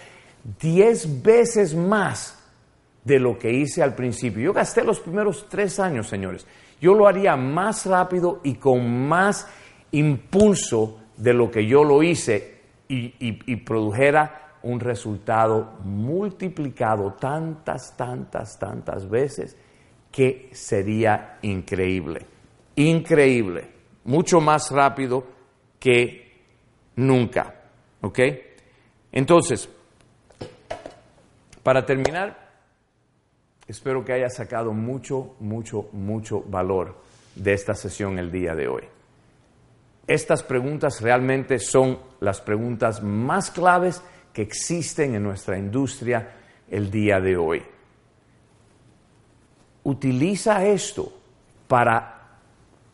[0.60, 2.38] diez veces más
[3.04, 4.42] de lo que hice al principio.
[4.42, 6.46] Yo gasté los primeros tres años, señores.
[6.82, 9.48] Yo lo haría más rápido y con más
[9.92, 19.10] impulso de lo que yo lo hice y, produjera un resultado multiplicado tantas, tantas, tantas
[19.10, 19.58] veces
[20.12, 22.26] que sería increíble.
[22.76, 23.78] Increíble
[24.08, 25.24] mucho más rápido
[25.80, 26.32] que
[26.96, 27.54] nunca.
[28.02, 28.20] ¿Ok?
[29.12, 29.70] Entonces,
[31.62, 32.36] para terminar,
[33.68, 36.96] espero que haya sacado mucho, mucho, mucho valor
[37.36, 38.84] de esta sesión el día de hoy.
[40.08, 44.02] Estas preguntas realmente son las preguntas más claves
[44.32, 46.34] que existen en nuestra industria
[46.70, 47.62] el día de hoy.
[49.84, 51.12] Utiliza esto
[51.68, 52.40] para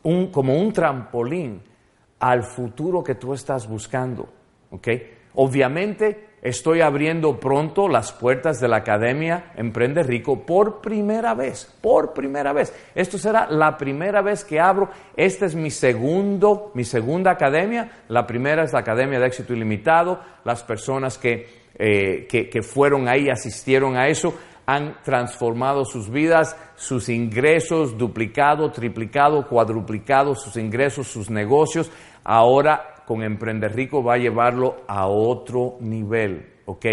[0.02, 1.61] como un trampolín
[2.19, 4.34] al futuro que tú estás buscando.
[5.35, 12.13] Obviamente estoy abriendo pronto las puertas de la Academia Emprende Rico por primera vez, por
[12.13, 12.73] primera vez.
[12.93, 14.89] Esto será la primera vez que abro.
[15.15, 18.03] Esta es mi segundo, mi segunda academia.
[18.09, 20.19] La primera es la Academia de Éxito Ilimitado.
[20.43, 21.47] Las personas que,
[21.79, 28.71] eh, que, que fueron ahí asistieron a eso han transformado sus vidas, sus ingresos, duplicado,
[28.71, 31.91] triplicado, cuadruplicado sus ingresos, sus negocios.
[32.23, 36.85] Ahora con Emprender Rico va a llevarlo a otro nivel, ¿ok?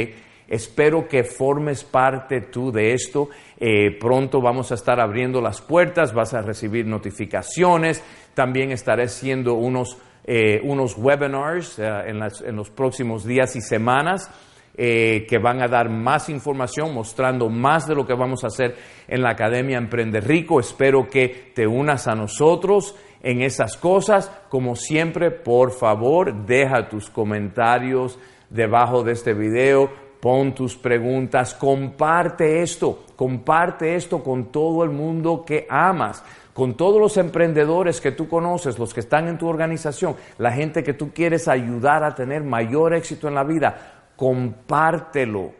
[0.50, 3.28] Espero que formes parte tú de esto.
[3.56, 8.02] Eh, pronto vamos a estar abriendo las puertas, vas a recibir notificaciones.
[8.34, 14.28] También estaré haciendo unos, eh, unos webinars eh, en, en los próximos días y semanas
[14.72, 18.76] que van a dar más información, mostrando más de lo que vamos a hacer
[19.06, 20.58] en la Academia Emprende Rico.
[20.58, 24.30] Espero que te unas a nosotros en esas cosas.
[24.48, 28.18] Como siempre, por favor, deja tus comentarios
[28.48, 29.90] debajo de este video,
[30.20, 36.22] pon tus preguntas, comparte esto, comparte esto con todo el mundo que amas
[36.52, 40.82] con todos los emprendedores que tú conoces, los que están en tu organización, la gente
[40.82, 45.52] que tú quieres ayudar a tener mayor éxito en la vida compártelo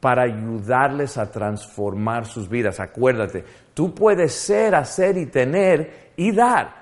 [0.00, 2.80] para ayudarles a transformar sus vidas.
[2.80, 3.44] Acuérdate,
[3.74, 6.77] tú puedes ser, hacer y tener y dar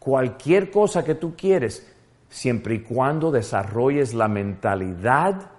[0.00, 1.94] cualquier cosa que tú quieres,
[2.28, 5.52] siempre y cuando desarrolles la mentalidad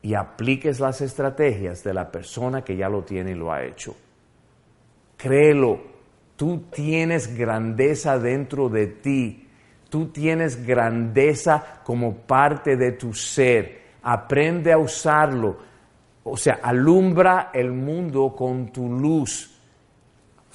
[0.00, 3.94] y apliques las estrategias de la persona que ya lo tiene y lo ha hecho.
[5.18, 5.78] Créelo,
[6.36, 9.46] tú tienes grandeza dentro de ti,
[9.90, 15.58] tú tienes grandeza como parte de tu ser aprende a usarlo,
[16.24, 19.49] o sea, alumbra el mundo con tu luz.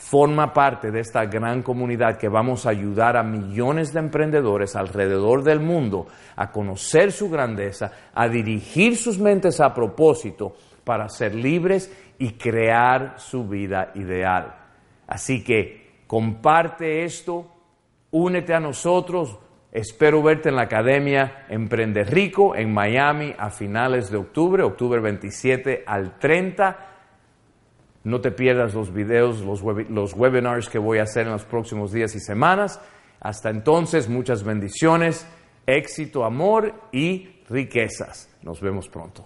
[0.06, 5.42] Forma parte de esta gran comunidad que vamos a ayudar a millones de emprendedores alrededor
[5.42, 6.06] del mundo
[6.36, 13.16] a conocer su grandeza, a dirigir sus mentes a propósito para ser libres y crear
[13.18, 14.56] su vida ideal.
[15.08, 17.52] Así que comparte esto,
[18.12, 19.40] únete a nosotros,
[19.72, 25.84] Espero verte en la Academia Emprende Rico en Miami a finales de octubre, octubre 27
[25.86, 26.85] al 30.
[28.06, 31.92] No te pierdas los videos, los, los webinars que voy a hacer en los próximos
[31.92, 32.80] días y semanas.
[33.20, 35.28] Hasta entonces, muchas bendiciones,
[35.66, 38.30] éxito, amor y riquezas.
[38.44, 39.26] Nos vemos pronto.